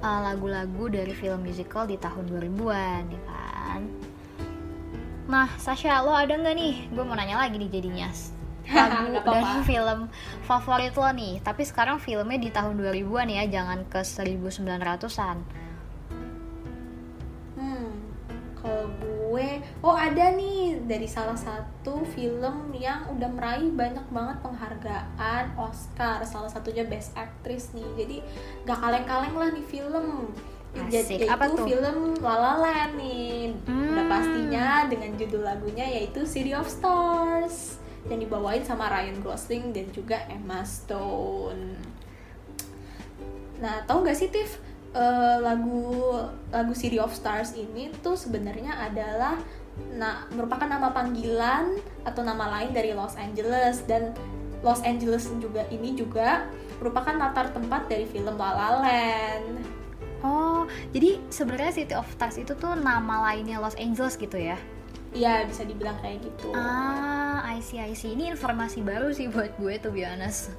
uh, 0.00 0.20
lagu-lagu 0.24 0.88
dari 0.88 1.12
film 1.12 1.44
musical 1.44 1.84
di 1.84 2.00
tahun 2.00 2.24
2000-an 2.32 3.02
ya 3.12 3.22
kan? 3.28 3.80
Nah 5.28 5.48
Sasha 5.60 6.00
lo 6.00 6.16
ada 6.16 6.32
nggak 6.32 6.56
nih? 6.56 6.74
Gue 6.96 7.04
mau 7.04 7.12
nanya 7.12 7.36
lagi 7.36 7.60
nih 7.60 7.68
jadinya. 7.68 8.08
Lagu 8.72 9.14
dari 9.22 9.62
film 9.62 10.10
favorit 10.48 10.96
lo 10.96 11.12
nih. 11.12 11.44
Tapi 11.44 11.62
sekarang 11.62 12.00
filmnya 12.00 12.40
di 12.40 12.50
tahun 12.50 12.80
2000-an 12.80 13.28
ya 13.28 13.44
jangan 13.60 13.84
ke 13.86 14.00
1900-an 14.00 15.65
oh 19.80 19.92
ada 19.92 20.32
nih 20.32 20.80
dari 20.84 21.04
salah 21.04 21.36
satu 21.36 22.00
film 22.08 22.72
yang 22.72 23.04
udah 23.12 23.28
meraih 23.28 23.68
banyak 23.68 24.04
banget 24.08 24.36
penghargaan 24.40 25.44
Oscar, 25.56 26.24
salah 26.24 26.48
satunya 26.48 26.84
Best 26.84 27.12
Actress 27.12 27.72
nih. 27.72 27.86
Jadi 27.96 28.16
gak 28.64 28.78
kaleng-kaleng 28.78 29.36
lah 29.36 29.48
nih 29.52 29.66
film. 29.66 30.32
Asik. 30.76 31.16
Yaitu 31.16 31.24
Apa 31.28 31.48
tuh? 31.48 31.64
film 31.64 32.20
La 32.20 32.36
La 32.36 32.54
Land 32.60 33.00
nih. 33.00 33.56
Udah 33.64 34.04
Hmm. 34.04 34.12
pastinya 34.12 34.66
dengan 34.84 35.16
judul 35.16 35.40
lagunya 35.40 35.88
yaitu 35.88 36.28
City 36.28 36.52
of 36.52 36.68
Stars 36.68 37.80
yang 38.06 38.20
dibawain 38.20 38.60
sama 38.60 38.86
Ryan 38.86 39.18
Gosling 39.18 39.72
dan 39.72 39.88
juga 39.90 40.20
Emma 40.28 40.60
Stone. 40.62 41.80
Nah, 43.56 43.80
tahu 43.88 44.04
nggak 44.04 44.14
sih 44.14 44.28
Tiff 44.28 44.60
eh, 44.92 45.38
lagu 45.40 46.12
lagu 46.48 46.72
City 46.72 46.96
of 46.96 47.12
Stars 47.12 47.52
ini 47.52 47.92
tuh 48.00 48.16
sebenarnya 48.16 48.76
adalah 48.80 49.36
nah 49.96 50.28
merupakan 50.32 50.68
nama 50.68 50.92
panggilan 50.92 51.80
atau 52.04 52.20
nama 52.24 52.60
lain 52.60 52.72
dari 52.72 52.92
Los 52.92 53.16
Angeles 53.16 53.84
dan 53.88 54.12
Los 54.64 54.80
Angeles 54.84 55.28
juga 55.40 55.64
ini 55.72 55.96
juga 55.96 56.48
merupakan 56.80 57.16
latar 57.16 57.52
tempat 57.52 57.88
dari 57.88 58.04
film 58.04 58.36
La 58.36 58.52
La 58.52 58.70
Land. 58.80 59.64
oh 60.24 60.68
jadi 60.92 61.20
sebenarnya 61.32 61.72
City 61.72 61.94
of 61.96 62.08
Stars 62.12 62.36
itu 62.40 62.52
tuh 62.56 62.76
nama 62.76 63.32
lainnya 63.32 63.60
Los 63.60 63.76
Angeles 63.76 64.16
gitu 64.16 64.36
ya 64.36 64.56
Iya, 65.16 65.48
bisa 65.48 65.64
dibilang 65.64 65.96
kayak 66.04 66.28
gitu. 66.28 66.52
Ah, 66.52 67.40
I 67.40 67.64
see, 67.64 67.80
I 67.80 67.96
see. 67.96 68.12
Ini 68.12 68.36
informasi 68.36 68.84
baru 68.84 69.16
sih 69.16 69.32
buat 69.32 69.56
gue 69.56 69.80
tuh 69.80 69.88
honest. 70.04 70.52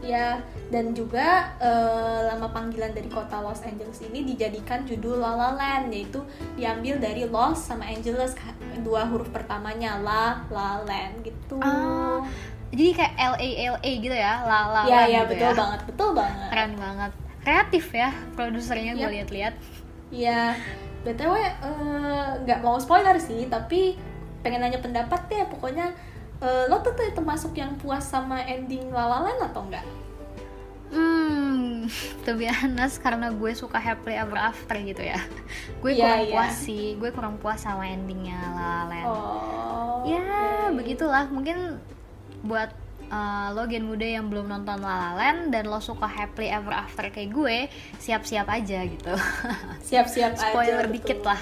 Ya, 0.00 0.40
dan 0.72 0.96
juga 0.96 1.52
eh, 1.60 2.20
nama 2.32 2.48
panggilan 2.48 2.96
dari 2.96 3.12
kota 3.12 3.36
Los 3.44 3.60
Angeles 3.60 4.00
ini 4.00 4.24
dijadikan 4.24 4.88
judul 4.88 5.20
La 5.20 5.36
La 5.36 5.50
Land, 5.52 5.92
yaitu 5.92 6.24
diambil 6.56 6.96
dari 6.96 7.28
Los 7.28 7.68
sama 7.68 7.84
Angeles, 7.84 8.32
dua 8.80 9.04
huruf 9.04 9.28
pertamanya 9.28 10.00
La 10.00 10.40
La 10.48 10.80
Land 10.88 11.20
gitu. 11.20 11.60
Ah, 11.60 12.24
Jadi 12.70 12.96
kayak 12.96 13.12
L 13.18 13.34
A 13.36 13.48
L 13.74 13.76
A 13.82 13.92
gitu 13.98 14.14
ya, 14.14 14.34
lala. 14.46 14.82
ya, 14.86 15.00
ya 15.10 15.20
betul 15.26 15.52
banget, 15.58 15.80
betul 15.90 16.10
banget. 16.14 16.48
Keren 16.54 16.72
banget. 16.78 17.12
Kreatif 17.42 17.84
ya 17.90 18.10
produsernya 18.38 18.92
gue 18.94 19.04
Yap. 19.04 19.12
lihat-lihat. 19.20 19.54
Iya, 20.14 20.54
btw 21.02 21.34
eh, 21.34 22.28
nggak 22.46 22.60
mau 22.62 22.78
spoiler 22.78 23.18
sih, 23.18 23.50
tapi 23.50 23.98
pengen 24.40 24.62
nanya 24.62 24.78
pendapat 24.78 25.18
deh. 25.26 25.44
Pokoknya 25.50 25.92
eh, 26.40 26.64
lo 26.66 26.80
tuh 26.80 26.92
tuh 26.92 27.08
termasuk 27.10 27.52
yang 27.52 27.76
puas 27.76 28.02
sama 28.02 28.40
ending 28.42 28.88
La 28.88 29.04
La 29.06 29.18
Land 29.22 29.40
atau 29.46 29.62
enggak? 29.62 29.86
Hmm, 30.90 31.86
to 32.24 32.34
be 32.34 32.46
honest 32.46 32.98
karena 32.98 33.30
gue 33.30 33.52
suka 33.52 33.78
happily 33.78 34.16
ever 34.16 34.34
after 34.34 34.74
gitu 34.76 35.00
ya. 35.00 35.22
Gue 35.78 35.94
Iya, 35.94 36.02
kurang 36.02 36.20
iya. 36.20 36.32
puas 36.32 36.54
sih, 36.58 36.84
gue 36.96 37.10
kurang 37.10 37.34
puas 37.36 37.58
sama 37.58 37.86
endingnya 37.86 38.34
La 38.50 38.58
La 38.58 38.82
Land. 38.88 39.06
Oh, 39.06 40.02
ya, 40.02 40.18
oke. 40.66 40.76
begitulah. 40.76 41.30
Mungkin 41.30 41.78
buat 42.42 42.74
uh, 43.06 43.52
lo 43.52 43.64
gen 43.64 43.86
muda 43.86 44.02
yang 44.02 44.26
belum 44.26 44.48
nonton 44.48 44.80
La 44.80 44.94
La 44.98 45.10
Land 45.14 45.52
dan 45.52 45.64
lo 45.64 45.78
suka 45.78 46.04
happily 46.04 46.50
ever 46.50 46.74
after 46.74 47.06
kayak 47.06 47.30
gue, 47.30 47.56
siap-siap 47.96 48.50
aja 48.50 48.82
gitu. 48.82 49.14
Siap-siap 49.88 50.34
aja. 50.34 50.42
Spoiler 50.42 50.84
betul. 50.84 50.94
dikit 50.96 51.20
lah. 51.22 51.40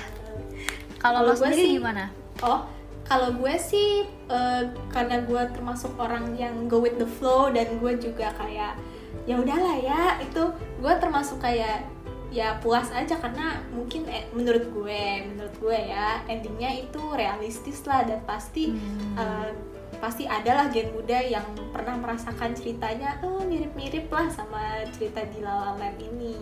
Kalau 0.98 1.24
lo 1.24 1.32
sendiri 1.32 1.56
sih- 1.62 1.74
gimana? 1.74 2.12
Oh, 2.40 2.68
kalau 3.08 3.32
gue 3.32 3.54
sih 3.56 4.04
eh, 4.06 4.62
karena 4.92 5.24
gue 5.24 5.42
termasuk 5.56 5.96
orang 5.96 6.36
yang 6.36 6.68
go 6.68 6.78
with 6.78 7.00
the 7.00 7.08
flow 7.18 7.48
dan 7.48 7.80
gue 7.80 7.96
juga 7.96 8.30
kayak 8.36 8.76
ya 9.24 9.40
udahlah 9.40 9.76
ya 9.80 10.20
itu 10.20 10.52
gue 10.78 10.94
termasuk 11.00 11.40
kayak 11.40 11.88
ya 12.28 12.60
puas 12.60 12.92
aja 12.92 13.16
karena 13.16 13.64
mungkin 13.72 14.04
eh, 14.12 14.28
menurut 14.36 14.68
gue 14.68 15.02
menurut 15.32 15.54
gue 15.56 15.78
ya 15.88 16.20
endingnya 16.28 16.84
itu 16.84 17.00
realistis 17.16 17.80
lah 17.88 18.04
dan 18.04 18.20
pasti 18.28 18.76
Hmm. 18.76 19.16
eh, 19.16 19.50
pasti 19.98 20.28
adalah 20.28 20.68
gen 20.68 20.92
muda 20.92 21.18
yang 21.24 21.42
pernah 21.72 21.96
merasakan 21.96 22.52
ceritanya 22.52 23.18
oh 23.24 23.40
mirip-mirip 23.42 24.06
lah 24.12 24.28
sama 24.28 24.84
cerita 24.94 25.24
di 25.26 25.40
La 25.40 25.56
La 25.56 25.72
Land 25.80 25.98
ini 26.04 26.36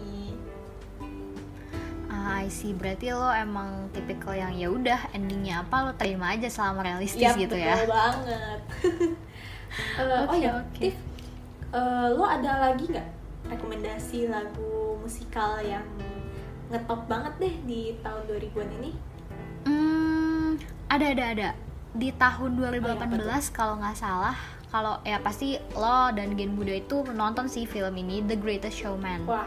I 2.26 2.50
see. 2.50 2.74
Berarti 2.74 3.14
lo 3.14 3.30
emang 3.30 3.86
tipikal 3.90 4.34
yang 4.34 4.52
ya 4.52 4.66
udah 4.66 5.14
endingnya 5.14 5.62
apa 5.62 5.86
lo 5.86 5.92
terima 5.94 6.34
aja 6.34 6.50
selama 6.50 6.82
realistis 6.82 7.22
Yap, 7.22 7.38
gitu 7.38 7.54
betul 7.54 7.66
ya. 7.70 7.76
banget. 7.86 8.60
Eh, 9.76 10.00
oh 10.00 10.24
Oke, 10.24 10.40
ya, 10.40 10.56
oke. 10.56 10.72
Tiff, 10.80 10.96
eh, 11.68 12.06
lo 12.08 12.24
ada 12.24 12.64
lagi 12.64 12.88
nggak 12.88 13.08
rekomendasi 13.46 14.24
lagu 14.24 14.96
musikal 14.96 15.60
yang 15.60 15.84
ngetop 16.66 17.04
banget 17.04 17.34
deh 17.36 17.54
di 17.68 17.80
tahun 18.00 18.24
2000-an 18.24 18.68
ini? 18.80 18.90
Hmm, 19.68 20.56
ada 20.88 21.06
ada 21.12 21.24
ada. 21.28 21.48
Di 21.92 22.08
tahun 22.10 22.56
Oh, 22.56 22.72
2018 22.72 23.20
iya, 23.20 23.52
kalau 23.52 23.76
nggak 23.76 23.96
salah, 23.96 24.36
kalau 24.66 24.96
ya 25.04 25.20
pasti 25.20 25.60
lo 25.76 26.08
dan 26.10 26.32
Gen 26.32 26.56
Muda 26.56 26.72
itu 26.72 27.04
menonton 27.04 27.44
sih 27.44 27.68
film 27.68 27.92
ini 27.96 28.24
The 28.24 28.36
Greatest 28.40 28.80
Showman. 28.80 29.28
Wah, 29.28 29.44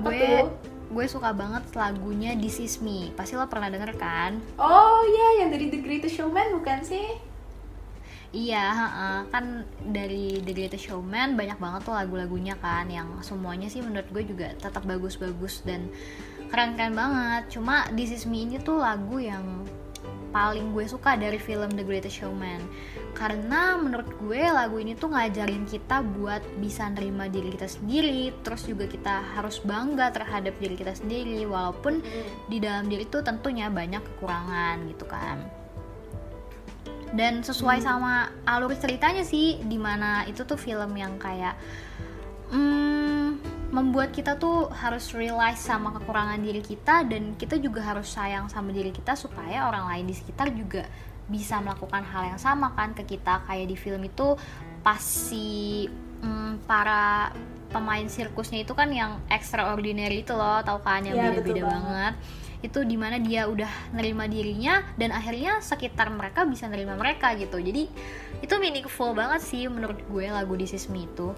apa 0.00 0.08
gue 0.08 0.18
tuh? 0.18 0.48
gue 0.90 1.06
suka 1.06 1.30
banget 1.30 1.62
lagunya 1.78 2.34
This 2.34 2.58
Is 2.58 2.74
Me. 2.82 3.14
Pasti 3.14 3.38
lo 3.38 3.46
pernah 3.46 3.70
denger 3.70 3.94
kan? 3.94 4.42
Oh 4.58 5.06
iya, 5.06 5.44
yang 5.44 5.54
dari 5.54 5.70
The 5.70 5.78
Greatest 5.78 6.18
Showman 6.18 6.50
bukan 6.56 6.82
sih? 6.82 7.06
Iya, 8.30 8.66
kan 9.30 9.66
dari 9.82 10.42
The 10.42 10.50
Greatest 10.54 10.90
Showman 10.90 11.38
banyak 11.38 11.58
banget 11.58 11.86
tuh 11.86 11.94
lagu-lagunya 11.94 12.54
kan 12.58 12.86
yang 12.90 13.22
semuanya 13.22 13.66
sih 13.70 13.82
menurut 13.82 14.06
gue 14.10 14.22
juga 14.26 14.54
tetap 14.58 14.82
bagus-bagus 14.86 15.62
dan 15.62 15.90
keren-keren 16.50 16.94
banget. 16.94 17.54
Cuma 17.54 17.86
This 17.94 18.10
Is 18.10 18.26
Me 18.26 18.46
ini 18.46 18.58
tuh 18.58 18.82
lagu 18.82 19.18
yang 19.18 19.66
paling 20.30 20.70
gue 20.70 20.86
suka 20.86 21.18
dari 21.18 21.42
film 21.42 21.74
The 21.74 21.82
Greatest 21.82 22.22
Showman 22.22 22.62
karena 23.20 23.76
menurut 23.76 24.16
gue 24.16 24.48
lagu 24.48 24.80
ini 24.80 24.96
tuh 24.96 25.12
ngajarin 25.12 25.68
kita 25.68 26.00
buat 26.00 26.40
bisa 26.56 26.88
nerima 26.88 27.28
diri 27.28 27.52
kita 27.52 27.68
sendiri. 27.68 28.32
Terus 28.40 28.64
juga 28.64 28.88
kita 28.88 29.36
harus 29.36 29.60
bangga 29.60 30.08
terhadap 30.08 30.56
diri 30.56 30.72
kita 30.72 30.96
sendiri. 30.96 31.44
Walaupun 31.44 32.00
di 32.48 32.56
dalam 32.56 32.88
diri 32.88 33.04
itu 33.04 33.20
tentunya 33.20 33.68
banyak 33.68 34.00
kekurangan 34.00 34.88
gitu 34.88 35.04
kan. 35.04 35.36
Dan 37.12 37.44
sesuai 37.44 37.84
sama 37.84 38.32
alur 38.48 38.72
ceritanya 38.72 39.20
sih 39.20 39.60
di 39.68 39.76
mana 39.76 40.24
itu 40.24 40.40
tuh 40.48 40.56
film 40.56 40.96
yang 40.96 41.20
kayak 41.20 41.60
hmm, 42.56 43.36
membuat 43.68 44.16
kita 44.16 44.40
tuh 44.40 44.72
harus 44.72 45.12
realize 45.12 45.60
sama 45.60 45.92
kekurangan 45.92 46.40
diri 46.40 46.64
kita 46.64 47.04
dan 47.04 47.36
kita 47.36 47.60
juga 47.60 47.84
harus 47.84 48.08
sayang 48.08 48.48
sama 48.48 48.72
diri 48.72 48.96
kita 48.96 49.12
supaya 49.12 49.68
orang 49.68 49.92
lain 49.92 50.08
di 50.08 50.14
sekitar 50.16 50.56
juga 50.56 50.88
bisa 51.30 51.62
melakukan 51.62 52.02
hal 52.02 52.34
yang 52.34 52.40
sama 52.42 52.74
kan 52.74 52.92
ke 52.92 53.06
kita. 53.06 53.46
Kayak 53.46 53.66
di 53.70 53.76
film 53.78 54.02
itu 54.02 54.34
pas 54.82 54.98
si 54.98 55.86
hmm, 56.20 56.66
para 56.66 57.30
pemain 57.70 58.02
sirkusnya 58.02 58.66
itu 58.66 58.74
kan 58.74 58.90
yang 58.90 59.22
extraordinary 59.30 60.26
itu 60.26 60.34
loh 60.34 60.58
tau 60.66 60.82
kan 60.82 61.06
yang 61.06 61.14
betul 61.14 61.30
beda-beda 61.38 61.62
banget. 61.62 61.70
banget. 61.70 62.14
Itu 62.60 62.84
di 62.84 62.96
mana 62.98 63.16
dia 63.16 63.48
udah 63.48 63.94
nerima 63.96 64.26
dirinya 64.26 64.84
dan 64.98 65.14
akhirnya 65.14 65.62
sekitar 65.64 66.12
mereka 66.12 66.44
bisa 66.44 66.66
nerima 66.66 66.98
mereka 66.98 67.32
gitu. 67.38 67.56
Jadi 67.56 67.88
itu 68.42 68.54
meaningful 68.58 69.14
banget 69.14 69.40
sih 69.40 69.70
menurut 69.70 69.96
gue 70.10 70.26
lagu 70.28 70.52
This 70.58 70.76
Is 70.76 70.90
Me 70.90 71.06
itu. 71.06 71.32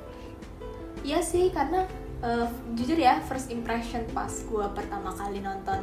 Iya 1.02 1.18
sih, 1.22 1.50
karena 1.50 1.87
eh, 2.22 2.46
jujur 2.78 2.96
ya 2.96 3.18
first 3.26 3.50
impression 3.50 4.02
pas 4.14 4.31
gue 4.31 4.66
pertama 4.72 5.11
kali 5.12 5.42
nonton 5.42 5.83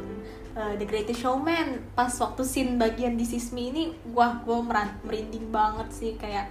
eh, 0.56 0.74
The 0.78 0.86
Greatest 0.86 1.20
Showman, 1.22 1.94
pas 1.94 2.10
waktu 2.10 2.42
scene 2.46 2.78
bagian 2.80 3.14
This 3.18 3.36
Is 3.36 3.48
Me 3.54 3.70
ini, 3.70 3.84
gue 4.06 4.58
merinding 5.04 5.50
banget 5.50 5.88
sih 5.92 6.12
kayak 6.16 6.50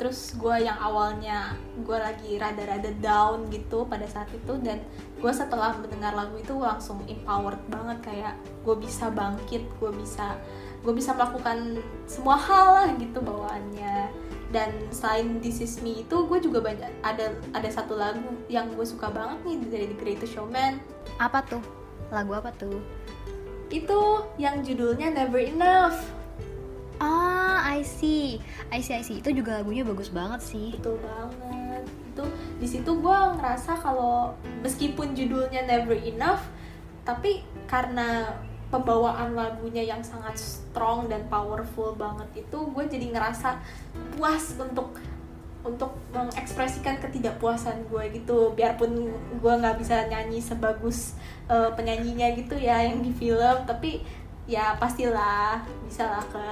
terus 0.00 0.34
gue 0.34 0.66
yang 0.66 0.74
awalnya 0.82 1.54
gue 1.78 1.94
lagi 1.94 2.34
rada-rada 2.34 2.90
down 2.98 3.46
gitu 3.54 3.86
pada 3.86 4.02
saat 4.10 4.26
itu 4.34 4.58
dan 4.58 4.82
gue 5.22 5.30
setelah 5.30 5.78
mendengar 5.78 6.10
lagu 6.10 6.34
itu 6.42 6.58
langsung 6.58 6.98
empowered 7.06 7.62
banget 7.70 8.02
kayak 8.02 8.34
gue 8.66 8.74
bisa 8.82 9.14
bangkit 9.14 9.62
gue 9.78 9.90
bisa 9.94 10.34
gue 10.82 10.90
bisa 10.90 11.14
melakukan 11.14 11.78
semua 12.10 12.34
hal 12.34 12.66
lah 12.74 12.90
gitu 12.98 13.22
bawaannya. 13.22 14.10
Dan 14.52 14.68
selain 14.92 15.40
This 15.40 15.64
Is 15.64 15.80
itu 15.80 16.12
gue 16.28 16.38
juga 16.42 16.60
banyak 16.60 16.90
ada 17.00 17.32
ada 17.56 17.68
satu 17.72 17.96
lagu 17.96 18.36
yang 18.52 18.68
gue 18.76 18.84
suka 18.84 19.08
banget 19.08 19.38
nih 19.48 19.56
dari 19.70 19.86
The 19.94 19.96
Greatest 19.96 20.36
Showman. 20.36 20.76
Apa 21.16 21.40
tuh? 21.46 21.62
Lagu 22.12 22.36
apa 22.36 22.52
tuh 22.60 22.82
itu 23.72 24.00
yang 24.36 24.60
judulnya 24.60 25.08
Never 25.08 25.40
Enough. 25.40 25.96
Ah 27.00 27.64
I 27.64 27.80
see. 27.80 28.38
I 28.68 28.84
see 28.84 28.94
I 28.94 29.02
see. 29.02 29.18
Itu 29.24 29.32
juga 29.32 29.58
lagunya 29.58 29.82
bagus 29.82 30.12
banget 30.12 30.44
sih. 30.44 30.76
Betul 30.76 31.00
banget. 31.00 31.88
Itu 32.12 32.24
di 32.60 32.68
situ 32.68 33.00
gue 33.00 33.18
ngerasa 33.40 33.80
kalau 33.80 34.36
meskipun 34.60 35.16
judulnya 35.16 35.64
Never 35.64 35.96
Enough 35.96 36.44
tapi 37.02 37.42
karena 37.66 38.38
pembawaan 38.70 39.36
lagunya 39.36 39.84
yang 39.84 40.00
sangat 40.00 40.38
strong 40.38 41.10
dan 41.10 41.28
powerful 41.28 41.92
banget 41.92 42.46
itu 42.46 42.58
gue 42.72 42.84
jadi 42.88 43.12
ngerasa 43.12 43.60
puas 44.16 44.56
untuk 44.56 44.96
untuk 44.96 44.96
mengekspresikan 46.52 47.00
ketidakpuasan 47.00 47.88
gue 47.88 48.04
gitu. 48.20 48.52
Biarpun 48.52 48.92
gue 49.40 49.52
nggak 49.56 49.80
bisa 49.80 50.04
nyanyi 50.12 50.44
sebagus 50.44 51.16
eh, 51.48 51.72
penyanyinya 51.72 52.28
gitu 52.36 52.60
ya 52.60 52.84
yang 52.84 53.00
di 53.00 53.08
film 53.16 53.64
tapi 53.64 54.04
ya 54.44 54.76
pastilah 54.76 55.64
bisa 55.88 56.04
lah 56.04 56.24
ke 56.28 56.46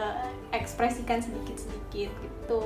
ekspresikan 0.57 1.21
sedikit 1.21 1.61
sedikit 1.61 2.11
gitu. 2.25 2.65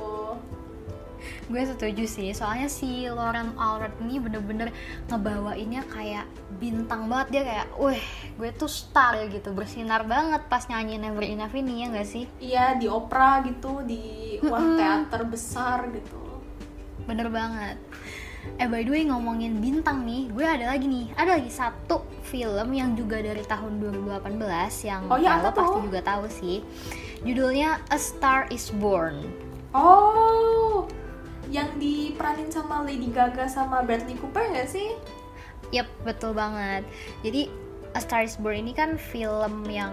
Gue 1.49 1.61
setuju 1.65 2.05
sih 2.05 2.31
soalnya 2.37 2.69
si 2.69 3.09
Lauren 3.09 3.57
Alred 3.57 3.97
ini 3.99 4.21
bener-bener 4.21 4.69
ngebawainnya 5.11 5.83
kayak 5.91 6.29
bintang 6.55 7.11
banget. 7.11 7.27
Dia 7.35 7.43
kayak 7.43 7.67
weh 7.75 8.03
gue 8.39 8.49
tuh 8.55 8.71
star 8.71 9.19
gitu. 9.27 9.51
Bersinar 9.51 10.07
banget 10.07 10.39
pas 10.47 10.63
nyanyi 10.71 11.03
Never 11.03 11.25
Enough 11.25 11.55
ini 11.57 11.83
ya 11.83 11.87
gak 11.91 12.07
sih? 12.07 12.23
Iya 12.39 12.79
di 12.79 12.87
opera 12.87 13.43
gitu 13.43 13.83
di 13.83 14.37
wah 14.45 14.63
teater 14.79 15.27
besar 15.27 15.91
gitu. 15.91 16.34
Bener 17.05 17.29
banget 17.29 17.77
eh 18.57 18.69
by 18.69 18.85
the 18.85 18.91
way 18.93 19.03
ngomongin 19.03 19.57
bintang 19.57 20.05
nih 20.05 20.29
gue 20.29 20.45
ada 20.45 20.69
lagi 20.69 20.85
nih 20.85 21.09
ada 21.17 21.37
lagi 21.37 21.49
satu 21.49 22.01
film 22.21 22.69
yang 22.71 22.93
juga 22.93 23.17
dari 23.17 23.41
tahun 23.41 23.81
2018 23.81 24.37
yang 24.85 25.01
Oh, 25.09 25.17
ya 25.17 25.41
lo 25.41 25.49
tuh? 25.49 25.57
pasti 25.57 25.79
juga 25.81 25.99
tahu 26.01 26.25
sih 26.29 26.57
judulnya 27.21 27.81
A 27.89 27.97
Star 27.97 28.45
Is 28.49 28.69
Born 28.69 29.25
Oh, 29.73 30.87
yang 31.51 31.67
diperanin 31.75 32.47
sama 32.47 32.79
Lady 32.79 33.11
Gaga 33.11 33.43
sama 33.45 33.83
Bradley 33.83 34.15
Cooper 34.15 34.47
nggak 34.47 34.71
sih? 34.71 34.95
Yap, 35.75 35.83
betul 36.07 36.31
banget. 36.31 36.87
Jadi 37.19 37.51
A 37.91 37.99
Star 37.99 38.23
Is 38.23 38.39
Born 38.39 38.55
ini 38.55 38.71
kan 38.71 38.95
film 38.95 39.67
yang 39.67 39.91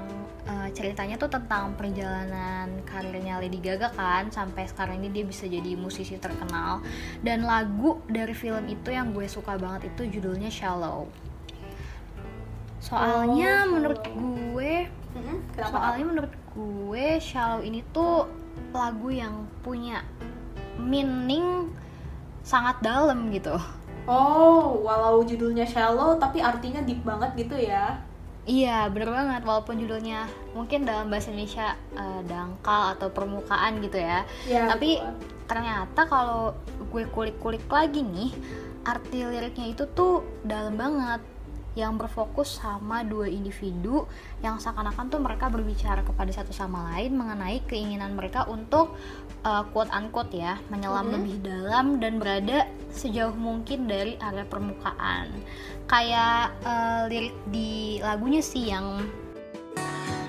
uh, 0.49 0.69
ceritanya 0.75 1.19
tuh 1.19 1.31
tentang 1.31 1.75
perjalanan 1.79 2.83
karirnya 2.87 3.39
Lady 3.39 3.59
Gaga 3.63 3.93
kan 3.95 4.31
sampai 4.31 4.67
sekarang 4.67 5.03
ini 5.03 5.11
dia 5.11 5.25
bisa 5.27 5.47
jadi 5.47 5.75
musisi 5.75 6.19
terkenal 6.19 6.83
dan 7.23 7.47
lagu 7.47 8.03
dari 8.11 8.35
film 8.35 8.67
itu 8.67 8.91
yang 8.91 9.15
gue 9.15 9.27
suka 9.27 9.59
banget 9.59 9.93
itu 9.95 10.19
judulnya 10.19 10.51
Shallow. 10.51 11.11
Soalnya 12.83 13.67
Oh, 13.67 13.79
menurut 13.79 14.03
gue 14.03 14.75
Kenapa? 15.53 15.69
Soalnya 15.69 16.05
menurut 16.09 16.35
gue 16.57 17.07
Shallow 17.21 17.61
ini 17.61 17.85
tuh 17.93 18.27
lagu 18.73 19.09
yang 19.13 19.45
punya 19.61 20.01
meaning 20.81 21.71
sangat 22.43 22.81
dalam 22.83 23.31
gitu. 23.31 23.55
Oh, 24.03 24.83
walau 24.83 25.23
judulnya 25.23 25.63
shallow 25.63 26.19
tapi 26.19 26.43
artinya 26.43 26.83
deep 26.83 27.07
banget 27.07 27.47
gitu 27.47 27.55
ya. 27.55 28.03
Iya, 28.43 28.91
bener 28.91 29.11
banget. 29.15 29.43
Walaupun 29.47 29.79
judulnya 29.79 30.27
mungkin 30.51 30.83
dalam 30.83 31.07
bahasa 31.07 31.31
Indonesia 31.31 31.79
eh, 31.95 32.21
dangkal 32.27 32.99
atau 32.99 33.09
permukaan 33.15 33.79
gitu 33.79 34.03
ya. 34.03 34.27
Ya, 34.51 34.67
Tapi 34.67 34.99
gitu. 34.99 35.11
ternyata 35.47 36.01
kalau 36.11 36.59
gue 36.91 37.07
kulik-kulik 37.09 37.65
lagi 37.71 38.03
nih, 38.03 38.35
arti 38.83 39.23
liriknya 39.23 39.71
itu 39.71 39.87
tuh 39.95 40.27
dalam 40.43 40.75
banget. 40.75 41.23
Yang 41.73 42.05
berfokus 42.05 42.61
sama 42.61 43.01
dua 43.01 43.27
individu 43.27 44.05
yang 44.41 44.61
seakan-akan 44.61 45.09
tuh 45.09 45.21
mereka 45.21 45.49
berbicara 45.49 46.05
kepada 46.05 46.29
satu 46.29 46.53
sama 46.53 46.93
lain 46.93 47.17
mengenai 47.17 47.65
keinginan 47.65 48.13
mereka 48.13 48.45
untuk 48.45 48.93
uh, 49.41 49.65
quote 49.73 49.89
unquote 49.89 50.33
ya 50.33 50.61
menyelam 50.69 51.09
Mhm. 51.09 51.15
lebih 51.17 51.37
dalam 51.41 51.87
dan 51.97 52.21
berada 52.21 52.69
sejauh 52.93 53.33
mungkin 53.33 53.89
dari 53.89 54.21
area 54.21 54.45
permukaan. 54.45 55.33
Kayak 55.87 56.53
uh, 56.63 57.09
lirik 57.09 57.37
di 57.49 58.01
lagunya 58.01 58.41
sih 58.41 58.69
yang 58.69 59.01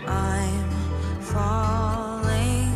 I'm 0.03 0.67
falling. 1.23 2.71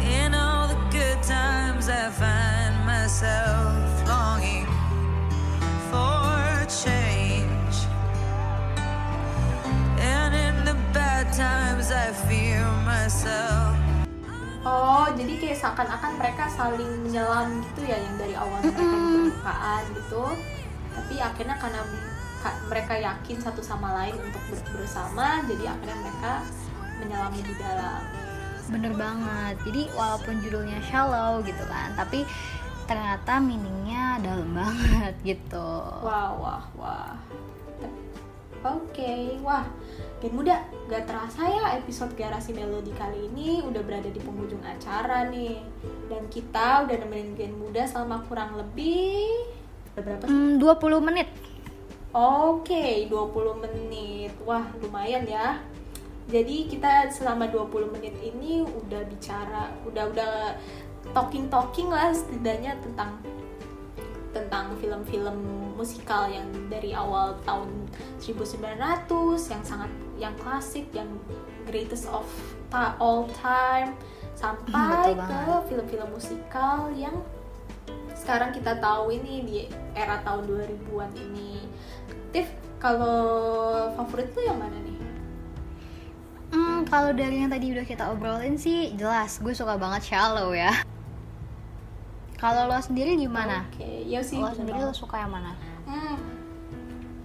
In 0.00 0.32
all 0.32 0.68
the 0.68 0.80
good 0.88 1.20
times, 1.22 1.88
I 1.88 2.08
find 2.08 2.74
myself 2.88 3.91
change. 6.72 7.76
And 10.00 10.32
in 10.32 10.56
the 10.64 10.76
bad 10.90 11.28
times, 11.30 11.92
I 11.92 12.10
fear 12.24 12.64
myself. 12.82 13.76
Oh, 14.62 15.10
jadi 15.12 15.42
kayak 15.42 15.58
seakan-akan 15.58 16.12
mereka 16.16 16.46
saling 16.48 17.02
menyelam 17.02 17.60
gitu 17.60 17.82
ya 17.82 17.98
yang 17.98 18.14
dari 18.14 18.32
awal 18.32 18.62
mereka 18.62 18.78
di 18.78 18.96
permukaan 18.96 19.82
gitu. 19.92 20.24
Tapi 20.92 21.14
akhirnya 21.18 21.56
karena 21.58 21.80
ka- 22.38 22.60
mereka 22.70 22.94
yakin 22.94 23.36
satu 23.42 23.58
sama 23.58 23.90
lain 23.98 24.14
untuk 24.16 24.42
ber- 24.48 24.70
bersama, 24.72 25.42
jadi 25.44 25.74
akhirnya 25.74 25.98
mereka 25.98 26.32
menyelam 26.98 27.32
lebih 27.34 27.56
dalam. 27.58 28.00
bener 28.62 28.94
banget. 28.94 29.58
Jadi 29.66 29.90
walaupun 29.92 30.38
judulnya 30.40 30.78
shallow 30.80 31.42
gitu 31.42 31.60
kan, 31.66 31.92
tapi 31.92 32.22
ternyata 32.86 33.38
meaningnya 33.38 34.18
dalam 34.22 34.50
banget 34.58 35.14
gitu. 35.22 35.70
Wah, 36.04 36.30
wah, 36.36 36.64
wah. 36.78 37.14
Oke, 38.62 39.42
wah. 39.42 39.66
Gen 40.22 40.38
muda, 40.38 40.62
gak 40.86 41.10
terasa 41.10 41.42
ya 41.50 41.64
episode 41.82 42.14
Garasi 42.14 42.54
Melodi 42.54 42.94
kali 42.94 43.26
ini 43.26 43.58
udah 43.58 43.82
berada 43.82 44.06
di 44.06 44.22
penghujung 44.22 44.62
acara 44.62 45.26
nih. 45.26 45.58
Dan 46.06 46.30
kita 46.30 46.86
udah 46.86 46.96
nemenin 47.02 47.34
Gen 47.34 47.58
muda 47.58 47.82
selama 47.90 48.22
kurang 48.30 48.54
lebih 48.54 49.50
berapa 49.98 50.22
sih? 50.24 50.30
Hmm, 50.30 50.62
20 50.62 51.02
menit. 51.02 51.28
Oke, 52.14 53.10
20 53.10 53.64
menit. 53.66 54.32
Wah, 54.46 54.62
lumayan 54.78 55.26
ya. 55.26 55.58
Jadi 56.30 56.70
kita 56.70 57.10
selama 57.10 57.50
20 57.50 57.90
menit 57.90 58.14
ini 58.22 58.62
udah 58.62 59.02
bicara, 59.10 59.74
udah 59.82 60.04
udah 60.06 60.34
talking 61.10 61.50
talking 61.50 61.90
lah 61.90 62.14
setidaknya 62.14 62.78
tentang 62.78 63.18
tentang 64.32 64.72
film-film 64.80 65.36
musikal 65.76 66.24
yang 66.30 66.46
dari 66.72 66.96
awal 66.96 67.36
tahun 67.44 67.68
1900 68.16 69.04
yang 69.52 69.62
sangat 69.66 69.90
yang 70.16 70.34
klasik 70.40 70.88
yang 70.94 71.10
greatest 71.68 72.08
of 72.08 72.24
ta- 72.72 72.96
all 72.96 73.28
time 73.36 73.92
sampai 74.32 74.72
Betul 75.12 75.20
ke 75.28 75.42
film-film 75.68 76.08
musikal 76.14 76.88
yang 76.96 77.14
sekarang 78.16 78.54
kita 78.54 78.78
tahu 78.78 79.10
ini 79.12 79.34
di 79.42 79.56
era 79.98 80.22
tahun 80.22 80.46
2000-an 80.46 81.10
ini. 81.18 81.66
Tiff, 82.30 82.48
kalau 82.78 83.90
favorit 83.98 84.30
lu 84.32 84.40
yang 84.46 84.58
mana 84.62 84.78
nih? 84.78 84.98
Hmm, 86.52 86.86
kalau 86.86 87.10
dari 87.10 87.42
yang 87.42 87.50
tadi 87.50 87.74
udah 87.74 87.82
kita 87.82 88.04
obrolin 88.14 88.54
sih 88.54 88.94
jelas 88.94 89.42
gue 89.42 89.50
suka 89.50 89.74
banget 89.74 90.06
shallow 90.14 90.54
ya. 90.54 90.70
Kalau 92.42 92.66
lo 92.66 92.74
sendiri 92.76 93.14
gimana? 93.14 93.62
Oke, 93.70 94.02
ya 94.04 94.18
sih. 94.18 94.36
Lo 94.36 94.50
sendiri 94.50 94.74
lo 94.76 94.90
suka 94.90 95.14
yang 95.16 95.30
mana? 95.30 95.54
Hmm. 95.86 96.18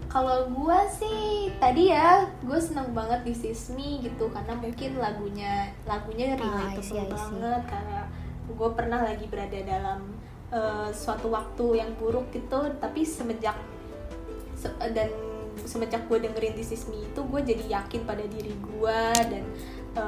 Kalau 0.07 0.45
gue 0.47 0.79
sih 0.93 1.21
tadi 1.57 1.89
ya, 1.89 2.23
gue 2.39 2.55
seneng 2.57 2.93
banget 2.93 3.25
di 3.25 3.33
Sismi 3.33 3.99
gitu 3.99 4.29
karena 4.29 4.53
mungkin 4.55 4.95
lagunya 4.95 5.73
lagunya 5.83 6.31
Ah, 6.31 6.71
relatable 6.71 6.79
see, 6.79 6.95
I 6.95 7.03
see. 7.03 7.11
banget 7.11 7.61
karena 7.65 7.99
gue 8.47 8.69
pernah 8.71 8.99
lagi 9.03 9.25
berada 9.25 9.59
dalam 9.59 9.99
eh, 10.47 10.89
suatu 10.93 11.27
waktu 11.27 11.81
yang 11.81 11.91
buruk 11.97 12.31
gitu, 12.31 12.71
tapi 12.77 13.03
semenjak 13.03 13.57
se- 14.53 14.71
dan 14.95 15.11
semenjak 15.59 16.07
gue 16.07 16.23
dengerin 16.23 16.55
This 16.55 16.71
Is 16.71 16.87
Me 16.87 17.03
itu 17.03 17.19
gue 17.19 17.41
jadi 17.43 17.65
yakin 17.75 18.05
pada 18.05 18.23
diri 18.23 18.55
gue 18.55 19.01
dan 19.27 19.43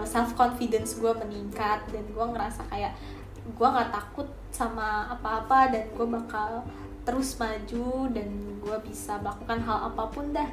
self 0.05 0.31
confidence 0.33 0.95
gue 0.95 1.11
meningkat 1.11 1.81
dan 1.89 2.05
gue 2.07 2.25
ngerasa 2.29 2.61
kayak 2.69 2.93
gue 3.49 3.67
nggak 3.67 3.89
takut 3.89 4.29
sama 4.49 5.07
apa-apa 5.13 5.73
dan 5.73 5.83
gue 5.93 6.07
bakal 6.07 6.65
terus 7.07 7.37
maju 7.39 8.11
dan 8.11 8.29
gue 8.59 8.77
bisa 8.85 9.17
melakukan 9.21 9.59
hal 9.65 9.79
apa 9.93 10.03
pun 10.11 10.29
dah. 10.29 10.49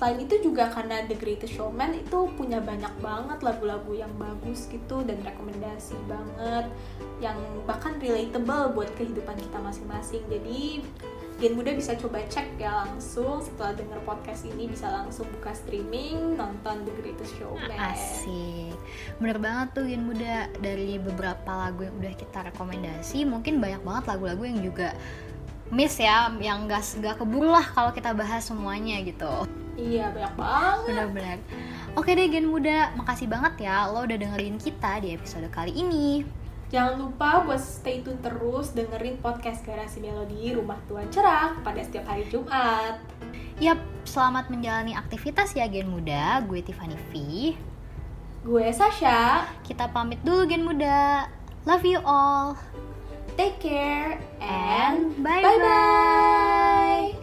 Selain 0.00 0.16
itu 0.16 0.40
juga 0.40 0.72
karena 0.72 1.04
The 1.04 1.12
Greatest 1.12 1.60
Showman 1.60 1.92
itu 1.92 2.24
punya 2.32 2.56
banyak 2.56 2.88
banget 3.04 3.44
lagu-lagu 3.44 3.92
yang 3.92 4.08
bagus 4.16 4.64
gitu 4.72 5.04
dan 5.04 5.20
rekomendasi 5.20 5.92
banget 6.08 6.72
yang 7.20 7.36
bahkan 7.68 8.00
relatable 8.00 8.72
buat 8.72 8.88
kehidupan 8.96 9.36
kita 9.36 9.60
masing-masing. 9.60 10.24
Jadi 10.32 10.80
Gen 11.40 11.56
Muda 11.56 11.72
bisa 11.72 11.96
coba 11.96 12.20
cek 12.28 12.60
ya 12.60 12.84
langsung. 12.84 13.40
Setelah 13.40 13.72
denger 13.72 13.96
podcast 14.04 14.44
ini 14.44 14.68
bisa 14.68 14.92
langsung 14.92 15.24
buka 15.40 15.56
streaming 15.56 16.36
nonton 16.36 16.84
The 16.84 16.92
Greatest 17.00 17.32
Showman. 17.40 17.80
Asik. 17.80 18.76
Bener 19.16 19.40
banget 19.40 19.72
tuh 19.72 19.88
Gen 19.88 20.04
Muda 20.04 20.52
Dari 20.60 21.00
beberapa 21.00 21.48
lagu 21.48 21.88
yang 21.88 21.96
udah 21.96 22.12
kita 22.16 22.52
rekomendasi 22.52 23.24
Mungkin 23.28 23.60
banyak 23.60 23.80
banget 23.84 24.04
lagu-lagu 24.08 24.42
yang 24.44 24.60
juga 24.60 24.92
miss 25.72 25.96
ya 25.96 26.28
Yang 26.36 26.58
gak, 26.68 26.82
gak 27.00 27.16
keburu 27.24 27.48
lah 27.52 27.64
kalau 27.72 27.92
kita 27.96 28.12
bahas 28.12 28.44
semuanya 28.44 29.00
gitu. 29.00 29.48
Iya 29.80 30.12
banyak 30.12 30.34
banget. 30.36 30.86
Bener-bener. 30.92 31.36
Oke 31.96 32.12
deh 32.12 32.28
Gen 32.28 32.52
Muda 32.52 32.92
Makasih 33.00 33.32
banget 33.32 33.64
ya 33.64 33.88
Lo 33.88 34.04
udah 34.04 34.18
dengerin 34.20 34.60
kita 34.60 35.00
di 35.00 35.16
episode 35.16 35.48
kali 35.48 35.72
ini 35.72 36.20
Jangan 36.70 37.02
lupa 37.02 37.42
buat 37.42 37.58
stay 37.58 37.98
tune 38.06 38.22
terus 38.22 38.70
dengerin 38.70 39.18
podcast 39.18 39.66
Garasi 39.66 39.98
Melodi 39.98 40.54
Rumah 40.54 40.78
Tuan 40.86 41.10
Cerah 41.10 41.58
pada 41.66 41.82
setiap 41.82 42.06
hari 42.06 42.22
Jumat. 42.30 43.02
Yap, 43.58 43.82
selamat 44.06 44.54
menjalani 44.54 44.94
aktivitas 44.94 45.50
ya 45.58 45.66
Gen 45.66 45.90
Muda. 45.90 46.38
Gue 46.46 46.62
Tiffany 46.62 46.94
V. 47.10 47.12
Gue 48.46 48.70
Sasha, 48.70 49.50
Kita 49.66 49.90
pamit 49.90 50.22
dulu 50.22 50.46
Gen 50.46 50.62
Muda. 50.62 51.26
Love 51.66 51.84
you 51.84 51.98
all. 52.06 52.54
Take 53.34 53.58
care 53.58 54.22
And 54.38 55.18
bye-bye. 55.20 57.19